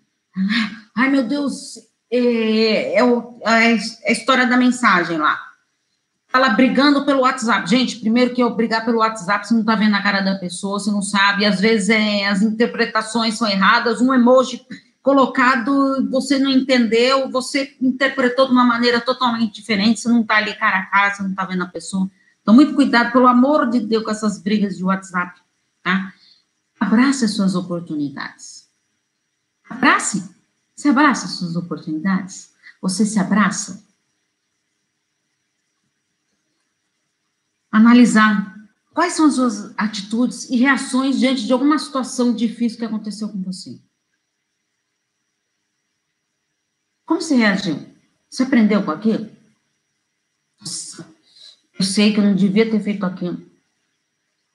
Ai, 0.96 1.10
meu 1.10 1.26
Deus, 1.26 1.76
é, 2.10 2.98
é, 2.98 3.04
o, 3.04 3.38
é 3.42 3.78
a 4.06 4.12
história 4.12 4.46
da 4.46 4.56
mensagem 4.56 5.18
lá 5.18 5.43
ela 6.34 6.48
brigando 6.48 7.04
pelo 7.04 7.20
WhatsApp. 7.20 7.70
Gente, 7.70 8.00
primeiro 8.00 8.34
que 8.34 8.42
eu 8.42 8.52
brigar 8.56 8.84
pelo 8.84 8.98
WhatsApp, 8.98 9.46
você 9.46 9.54
não 9.54 9.60
está 9.60 9.76
vendo 9.76 9.94
a 9.94 10.02
cara 10.02 10.20
da 10.20 10.34
pessoa, 10.34 10.80
você 10.80 10.90
não 10.90 11.00
sabe, 11.00 11.46
às 11.46 11.60
vezes 11.60 11.90
é, 11.90 12.26
as 12.26 12.42
interpretações 12.42 13.38
são 13.38 13.48
erradas, 13.48 14.00
um 14.00 14.12
emoji 14.12 14.66
colocado, 15.00 16.08
você 16.10 16.36
não 16.36 16.50
entendeu, 16.50 17.30
você 17.30 17.76
interpretou 17.80 18.46
de 18.46 18.52
uma 18.52 18.64
maneira 18.64 19.00
totalmente 19.00 19.54
diferente, 19.54 20.00
você 20.00 20.08
não 20.08 20.22
está 20.22 20.38
ali 20.38 20.54
cara 20.54 20.78
a 20.78 20.86
cara, 20.86 21.14
você 21.14 21.22
não 21.22 21.30
está 21.30 21.44
vendo 21.44 21.62
a 21.62 21.68
pessoa. 21.68 22.10
Então, 22.42 22.52
muito 22.52 22.74
cuidado, 22.74 23.12
pelo 23.12 23.28
amor 23.28 23.70
de 23.70 23.78
Deus, 23.80 24.02
com 24.02 24.10
essas 24.10 24.42
brigas 24.42 24.76
de 24.76 24.82
WhatsApp, 24.82 25.40
tá? 25.84 26.12
Abrace 26.80 27.26
as 27.26 27.30
suas 27.30 27.54
oportunidades. 27.54 28.66
Abrace. 29.70 30.34
Você 30.74 30.88
abraça 30.88 31.26
as 31.26 31.32
suas 31.32 31.54
oportunidades? 31.54 32.50
Você 32.82 33.06
se 33.06 33.20
abraça? 33.20 33.83
Analisar 37.74 38.54
quais 38.92 39.14
são 39.14 39.26
as 39.26 39.34
suas 39.34 39.74
atitudes 39.76 40.48
e 40.48 40.56
reações 40.56 41.18
diante 41.18 41.44
de 41.44 41.52
alguma 41.52 41.76
situação 41.76 42.32
difícil 42.32 42.78
que 42.78 42.84
aconteceu 42.84 43.28
com 43.28 43.42
você. 43.42 43.80
Como 47.04 47.20
você 47.20 47.34
reagiu? 47.34 47.84
Você 48.30 48.44
aprendeu 48.44 48.84
com 48.84 48.92
aquilo? 48.92 49.28
Nossa, 50.60 51.04
eu 51.76 51.84
sei 51.84 52.12
que 52.12 52.20
eu 52.20 52.24
não 52.24 52.36
devia 52.36 52.70
ter 52.70 52.80
feito 52.80 53.04
aquilo. 53.04 53.44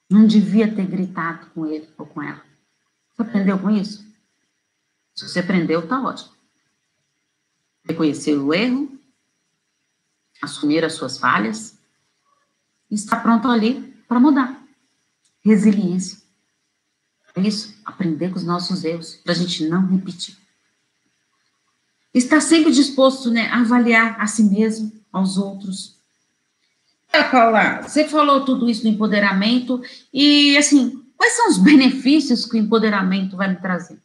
Não 0.09 0.25
devia 0.25 0.73
ter 0.73 0.87
gritado 0.87 1.47
com 1.47 1.65
ele 1.65 1.89
ou 1.97 2.05
com 2.05 2.23
ela. 2.23 2.41
Você 3.11 3.21
aprendeu 3.21 3.59
com 3.59 3.69
isso? 3.69 4.07
Se 5.13 5.27
você 5.27 5.39
aprendeu, 5.39 5.85
tá 5.85 6.01
ótimo. 6.01 6.33
reconhecer 7.83 8.37
o 8.37 8.53
erro, 8.53 8.97
assumir 10.41 10.85
as 10.85 10.93
suas 10.93 11.17
falhas 11.17 11.78
e 12.89 12.95
estar 12.95 13.17
pronto 13.21 13.47
ali 13.47 13.93
para 14.07 14.19
mudar. 14.19 14.61
Resiliência. 15.43 16.19
É 17.35 17.41
isso, 17.41 17.75
aprender 17.85 18.29
com 18.31 18.37
os 18.37 18.43
nossos 18.43 18.83
erros, 18.83 19.15
para 19.23 19.33
a 19.33 19.35
gente 19.35 19.67
não 19.67 19.85
repetir. 19.85 20.35
Estar 22.13 22.41
sempre 22.41 22.71
disposto 22.71 23.29
né, 23.29 23.47
a 23.47 23.61
avaliar 23.61 24.19
a 24.19 24.25
si 24.25 24.43
mesmo, 24.43 24.91
aos 25.11 25.37
outros. 25.37 25.95
É, 27.11 27.23
Paula, 27.23 27.81
você 27.81 28.07
falou 28.07 28.45
tudo 28.45 28.69
isso 28.69 28.83
do 28.83 28.87
empoderamento 28.87 29.81
e, 30.13 30.57
assim, 30.57 31.03
quais 31.15 31.33
são 31.33 31.49
os 31.49 31.57
benefícios 31.61 32.45
que 32.45 32.57
o 32.57 32.59
empoderamento 32.59 33.37
vai 33.37 33.49
me 33.49 33.57
trazer? 33.57 33.99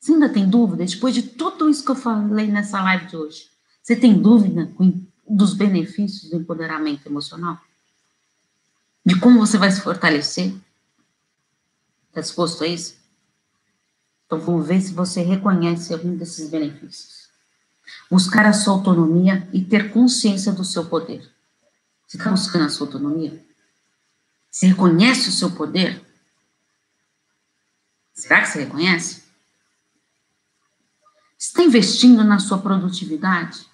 Você 0.00 0.12
ainda 0.12 0.28
tem 0.28 0.48
dúvida? 0.48 0.84
Depois 0.84 1.14
de 1.14 1.22
tudo 1.22 1.68
isso 1.68 1.84
que 1.84 1.90
eu 1.90 1.96
falei 1.96 2.48
nessa 2.48 2.82
live 2.82 3.06
de 3.06 3.16
hoje, 3.16 3.48
você 3.80 3.94
tem 3.94 4.20
dúvida 4.20 4.72
dos 5.28 5.54
benefícios 5.54 6.30
do 6.30 6.36
empoderamento 6.36 7.06
emocional? 7.06 7.60
De 9.04 9.18
como 9.18 9.38
você 9.38 9.58
vai 9.58 9.70
se 9.70 9.80
fortalecer? 9.80 10.54
Está 12.08 12.20
disposto 12.20 12.62
a 12.62 12.66
isso? 12.66 12.96
Então, 14.26 14.40
vamos 14.40 14.66
ver 14.66 14.80
se 14.80 14.94
você 14.94 15.22
reconhece 15.22 15.92
algum 15.92 16.16
desses 16.16 16.48
benefícios. 16.48 17.28
Buscar 18.10 18.46
a 18.46 18.52
sua 18.52 18.74
autonomia 18.74 19.48
e 19.52 19.62
ter 19.62 19.92
consciência 19.92 20.52
do 20.52 20.64
seu 20.64 20.86
poder. 20.86 21.30
Você 22.06 22.16
está 22.16 22.30
buscando 22.30 22.66
a 22.66 22.68
sua 22.68 22.86
autonomia? 22.86 23.44
Você 24.50 24.66
reconhece 24.66 25.30
o 25.30 25.32
seu 25.32 25.50
poder? 25.50 26.04
Será 28.14 28.42
que 28.42 28.48
você 28.48 28.64
reconhece? 28.64 29.22
Está 31.38 31.62
investindo 31.62 32.22
na 32.22 32.38
sua 32.38 32.58
produtividade? 32.58 33.66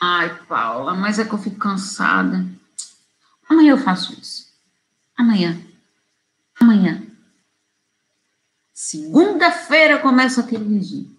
Ai, 0.00 0.42
Paula, 0.44 0.94
mas 0.94 1.18
é 1.18 1.24
que 1.24 1.32
eu 1.32 1.38
fico 1.38 1.56
cansada. 1.56 2.46
Amanhã 3.48 3.72
eu 3.72 3.78
faço 3.78 4.12
isso. 4.12 4.48
Amanhã. 5.16 5.60
Amanhã. 6.60 7.02
Segunda-feira 8.72 9.98
começo 9.98 10.40
aquele 10.40 10.76
regime. 10.76 11.18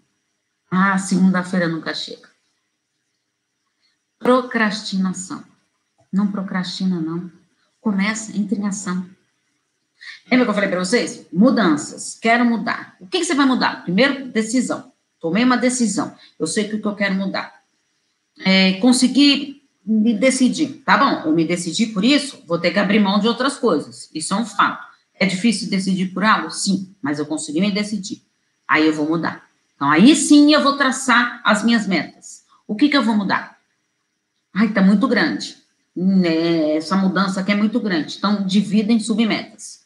Ah, 0.71 0.97
segunda-feira 0.97 1.67
nunca 1.67 1.93
chega. 1.93 2.29
Procrastinação. 4.17 5.43
Não 6.11 6.31
procrastina, 6.31 6.99
não. 6.99 7.31
Começa, 7.81 8.35
entre 8.37 8.59
em 8.59 8.67
ação. 8.67 9.09
Lembra 10.29 10.45
que 10.45 10.51
eu 10.51 10.55
falei 10.55 10.69
para 10.69 10.79
vocês? 10.79 11.25
Mudanças. 11.33 12.17
Quero 12.21 12.45
mudar. 12.45 12.95
O 12.99 13.07
que, 13.07 13.19
que, 13.19 13.25
você 13.25 13.35
vai 13.35 13.45
mudar? 13.45 13.83
Primeiro, 13.83 14.29
decisão. 14.31 14.91
Tomei 15.19 15.43
uma 15.43 15.57
decisão. 15.57 16.15
Eu 16.37 16.47
sei 16.47 16.65
o 16.65 16.81
que 16.81 16.87
eu 16.87 16.95
quero 16.95 17.15
mudar. 17.15 17.58
É, 18.45 18.73
consegui 18.73 19.63
me 19.85 20.13
decidir. 20.13 20.81
Tá 20.85 20.97
bom, 20.97 21.27
eu 21.27 21.33
me 21.33 21.45
decidi 21.45 21.87
por 21.87 22.05
isso, 22.05 22.43
vou 22.47 22.59
ter 22.59 22.71
que 22.71 22.79
abrir 22.79 22.99
mão 22.99 23.19
de 23.19 23.27
outras 23.27 23.57
coisas. 23.57 24.09
Isso 24.13 24.33
é 24.33 24.37
um 24.37 24.45
fato. 24.45 24.87
É 25.13 25.25
difícil 25.25 25.69
decidir 25.69 26.13
por 26.13 26.23
algo? 26.23 26.49
Sim, 26.51 26.95
mas 27.01 27.19
eu 27.19 27.25
consegui 27.25 27.59
me 27.59 27.71
decidir. 27.71 28.23
Aí 28.67 28.85
eu 28.85 28.93
vou 28.93 29.07
mudar. 29.07 29.43
Então, 29.75 29.89
aí 29.89 30.15
sim 30.15 30.53
eu 30.53 30.61
vou 30.61 30.77
traçar 30.77 31.41
as 31.43 31.63
minhas 31.63 31.87
metas. 31.87 32.43
O 32.67 32.75
que, 32.75 32.87
que 32.87 32.95
eu 32.95 33.03
vou 33.03 33.15
mudar? 33.15 33.57
Ai, 34.53 34.69
tá 34.69 34.81
muito 34.81 35.07
grande. 35.07 35.57
Né, 35.95 36.75
essa 36.75 36.95
mudança 36.95 37.41
aqui 37.41 37.51
é 37.51 37.55
muito 37.55 37.79
grande. 37.79 38.15
Então, 38.17 38.45
divida 38.45 38.93
em 38.93 38.99
submetas. 38.99 39.79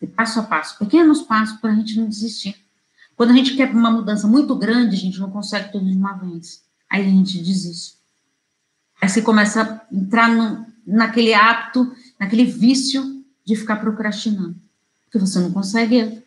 E 0.00 0.06
passo 0.06 0.40
a 0.40 0.42
passo, 0.42 0.78
pequenos 0.78 1.22
passos 1.22 1.58
para 1.60 1.70
a 1.70 1.74
gente 1.74 1.98
não 1.98 2.08
desistir. 2.08 2.56
Quando 3.16 3.30
a 3.30 3.34
gente 3.34 3.54
quer 3.54 3.70
uma 3.70 3.90
mudança 3.90 4.26
muito 4.26 4.54
grande, 4.56 4.96
a 4.96 4.98
gente 4.98 5.18
não 5.18 5.30
consegue 5.30 5.70
tudo 5.72 5.84
de 5.84 5.96
uma 5.96 6.14
vez. 6.14 6.62
Aí 6.90 7.06
a 7.06 7.08
gente 7.08 7.38
desiste. 7.38 7.96
Aí 9.00 9.08
você 9.08 9.22
começa 9.22 9.62
a 9.62 9.94
entrar 9.94 10.28
no, 10.28 10.66
naquele 10.84 11.32
hábito, 11.32 11.94
naquele 12.18 12.44
vício 12.44 13.24
de 13.44 13.54
ficar 13.54 13.76
procrastinando. 13.76 14.56
Porque 15.04 15.18
você 15.18 15.38
não 15.38 15.52
consegue 15.52 16.22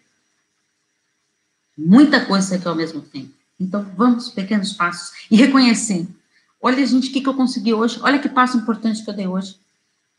muita 1.78 2.26
coisa 2.26 2.56
aqui 2.56 2.68
ao 2.68 2.76
mesmo 2.76 3.02
tempo. 3.02 3.34
Então, 3.60 3.84
vamos, 3.96 4.30
pequenos 4.30 4.74
passos. 4.74 5.14
E 5.30 5.36
reconhecer. 5.36 6.08
Olha, 6.62 6.86
gente, 6.86 7.10
o 7.10 7.14
que, 7.14 7.22
que 7.22 7.30
eu 7.30 7.34
consegui 7.34 7.74
hoje. 7.74 8.00
Olha 8.02 8.20
que 8.20 8.30
passo 8.30 8.58
importante 8.58 9.04
que 9.04 9.10
eu 9.10 9.14
dei 9.14 9.28
hoje. 9.28 9.60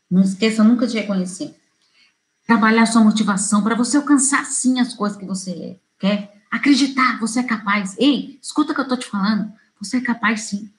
Não 0.09 0.21
esqueça 0.21 0.63
nunca 0.63 0.87
de 0.87 0.97
reconhecer. 0.97 1.55
Trabalhar 2.45 2.85
sua 2.85 3.03
motivação 3.03 3.63
para 3.63 3.75
você 3.75 3.97
alcançar, 3.97 4.45
sim, 4.45 4.79
as 4.79 4.93
coisas 4.93 5.17
que 5.17 5.25
você 5.25 5.79
quer. 5.99 6.31
Acreditar, 6.51 7.19
você 7.19 7.39
é 7.39 7.43
capaz. 7.43 7.95
Ei, 7.97 8.39
escuta 8.41 8.71
o 8.71 8.75
que 8.75 8.81
eu 8.81 8.83
estou 8.83 8.97
te 8.97 9.07
falando. 9.07 9.51
Você 9.79 9.97
é 9.97 10.01
capaz, 10.01 10.41
sim. 10.41 10.73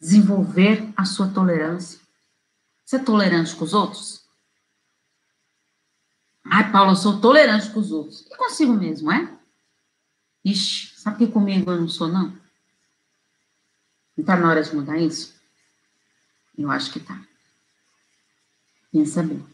Desenvolver 0.00 0.92
a 0.96 1.04
sua 1.04 1.28
tolerância. 1.28 2.00
Você 2.84 2.96
é 2.96 2.98
tolerante 2.98 3.56
com 3.56 3.64
os 3.64 3.72
outros? 3.72 4.24
Ai, 6.44 6.70
Paulo, 6.70 6.92
eu 6.92 6.96
sou 6.96 7.20
tolerante 7.20 7.70
com 7.70 7.80
os 7.80 7.90
outros. 7.90 8.26
E 8.30 8.36
consigo 8.36 8.74
mesmo, 8.74 9.10
é? 9.10 9.38
Ixi, 10.44 11.00
sabe 11.00 11.18
que 11.18 11.32
comigo 11.32 11.70
eu 11.70 11.80
não 11.80 11.88
sou, 11.88 12.06
não? 12.08 12.28
Não 12.28 12.38
está 14.22 14.36
na 14.36 14.48
hora 14.48 14.62
de 14.62 14.74
mudar 14.74 14.98
isso? 14.98 15.34
Eu 16.56 16.70
acho 16.70 16.92
que 16.92 17.00
tá. 17.00 17.20
Pensa 18.92 19.22
bem. 19.22 19.44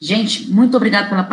Gente, 0.00 0.48
muito 0.50 0.76
obrigada 0.76 1.08
pela 1.08 1.24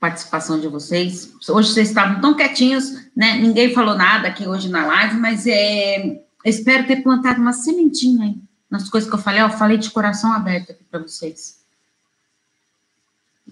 participação 0.00 0.60
de 0.60 0.68
vocês. 0.68 1.32
Hoje 1.48 1.72
vocês 1.72 1.88
estavam 1.88 2.20
tão 2.20 2.34
quietinhos, 2.34 2.92
né? 3.16 3.38
Ninguém 3.38 3.74
falou 3.74 3.94
nada 3.94 4.28
aqui 4.28 4.46
hoje 4.46 4.68
na 4.68 4.86
live, 4.86 5.16
mas 5.16 5.46
é, 5.46 6.22
espero 6.44 6.86
ter 6.86 7.02
plantado 7.02 7.40
uma 7.40 7.52
sementinha 7.52 8.24
aí 8.24 8.38
nas 8.70 8.88
coisas 8.88 9.08
que 9.08 9.14
eu 9.14 9.20
falei. 9.20 9.42
Eu 9.42 9.50
falei 9.50 9.78
de 9.78 9.90
coração 9.90 10.32
aberto 10.32 10.72
aqui 10.72 10.84
para 10.84 11.00
vocês. 11.00 11.62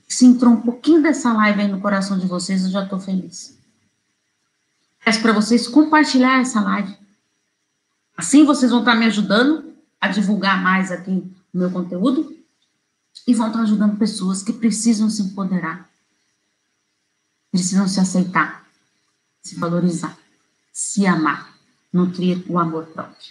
Se 0.08 0.26
entrou 0.26 0.52
um 0.52 0.60
pouquinho 0.60 1.02
dessa 1.02 1.32
live 1.32 1.62
aí 1.62 1.68
no 1.68 1.80
coração 1.80 2.18
de 2.18 2.26
vocês, 2.26 2.64
eu 2.64 2.70
já 2.70 2.84
estou 2.84 2.98
feliz. 2.98 3.58
Peço 5.04 5.20
para 5.20 5.32
vocês 5.32 5.66
compartilhar 5.66 6.40
essa 6.40 6.60
live. 6.60 6.96
Assim 8.16 8.44
vocês 8.44 8.70
vão 8.70 8.80
estar 8.80 8.94
me 8.94 9.06
ajudando 9.06 9.72
a 10.00 10.08
divulgar 10.08 10.62
mais 10.62 10.92
aqui 10.92 11.10
o 11.52 11.58
meu 11.58 11.70
conteúdo 11.70 12.36
e 13.26 13.34
vão 13.34 13.48
estar 13.48 13.60
ajudando 13.60 13.98
pessoas 13.98 14.42
que 14.42 14.52
precisam 14.52 15.08
se 15.08 15.22
empoderar, 15.22 15.88
precisam 17.52 17.86
se 17.86 18.00
aceitar, 18.00 18.64
se 19.42 19.56
valorizar, 19.56 20.16
se 20.72 21.06
amar, 21.06 21.54
nutrir 21.92 22.42
o 22.48 22.58
amor 22.58 22.86
próprio. 22.86 23.30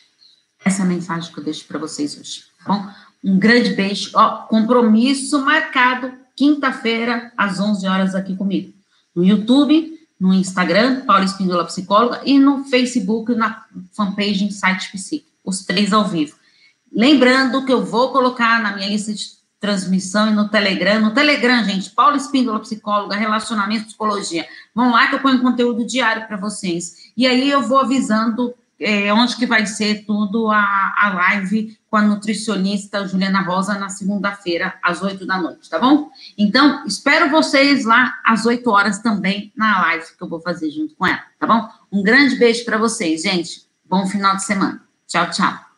Essa 0.63 0.83
é 0.83 0.85
a 0.85 0.87
mensagem 0.87 1.33
que 1.33 1.39
eu 1.39 1.43
deixo 1.43 1.65
para 1.65 1.79
vocês 1.79 2.15
hoje, 2.15 2.43
tá 2.63 2.71
bom? 2.71 2.93
Um 3.23 3.39
grande 3.39 3.73
beijo. 3.73 4.11
Ó, 4.13 4.43
compromisso 4.43 5.43
marcado 5.43 6.13
quinta-feira 6.35 7.31
às 7.35 7.59
11 7.59 7.87
horas 7.87 8.15
aqui 8.15 8.35
comigo. 8.35 8.73
No 9.15 9.25
YouTube, 9.25 9.99
no 10.19 10.33
Instagram, 10.33 11.03
Paula 11.05 11.25
Espíndola 11.25 11.65
Psicóloga, 11.65 12.21
e 12.23 12.37
no 12.37 12.63
Facebook, 12.65 13.33
na 13.33 13.65
fanpage 13.91 14.43
Insight 14.43 14.91
Psique, 14.91 15.25
os 15.43 15.65
três 15.65 15.91
ao 15.91 16.07
vivo. 16.07 16.35
Lembrando 16.93 17.65
que 17.65 17.73
eu 17.73 17.83
vou 17.83 18.11
colocar 18.11 18.61
na 18.61 18.75
minha 18.75 18.87
lista 18.87 19.11
de 19.13 19.40
transmissão 19.61 20.27
e 20.27 20.33
no 20.33 20.49
Telegram. 20.49 20.99
No 20.99 21.13
Telegram, 21.13 21.63
gente, 21.63 21.91
Paula 21.91 22.17
Espíndola 22.17 22.59
Psicóloga, 22.59 23.15
Relacionamento 23.15 23.85
Psicologia. 23.85 24.45
Vão 24.75 24.91
lá 24.91 25.07
que 25.07 25.15
eu 25.15 25.19
ponho 25.19 25.39
conteúdo 25.39 25.85
diário 25.85 26.27
para 26.27 26.35
vocês. 26.35 27.11
E 27.15 27.27
aí 27.27 27.49
eu 27.49 27.61
vou 27.61 27.79
avisando 27.79 28.53
é, 28.79 29.13
onde 29.13 29.35
que 29.35 29.45
vai 29.45 29.67
ser 29.67 30.03
tudo 30.05 30.49
a, 30.49 30.93
a 30.97 31.13
live 31.13 31.77
com 31.87 31.97
a 31.97 32.01
nutricionista 32.01 33.07
Juliana 33.07 33.41
Rosa 33.41 33.75
na 33.75 33.89
segunda-feira, 33.89 34.73
às 34.81 35.03
oito 35.03 35.25
da 35.25 35.37
noite, 35.37 35.69
tá 35.69 35.77
bom? 35.77 36.09
Então, 36.35 36.83
espero 36.87 37.29
vocês 37.29 37.85
lá 37.85 38.15
às 38.25 38.45
oito 38.45 38.71
horas 38.71 38.99
também 38.99 39.53
na 39.55 39.79
live 39.81 40.05
que 40.17 40.23
eu 40.23 40.27
vou 40.27 40.41
fazer 40.41 40.71
junto 40.71 40.95
com 40.95 41.05
ela, 41.05 41.21
tá 41.37 41.45
bom? 41.45 41.69
Um 41.91 42.01
grande 42.01 42.37
beijo 42.37 42.65
para 42.65 42.79
vocês, 42.79 43.21
gente. 43.21 43.67
Bom 43.87 44.07
final 44.07 44.35
de 44.35 44.43
semana. 44.43 44.81
Tchau, 45.05 45.29
tchau. 45.29 45.70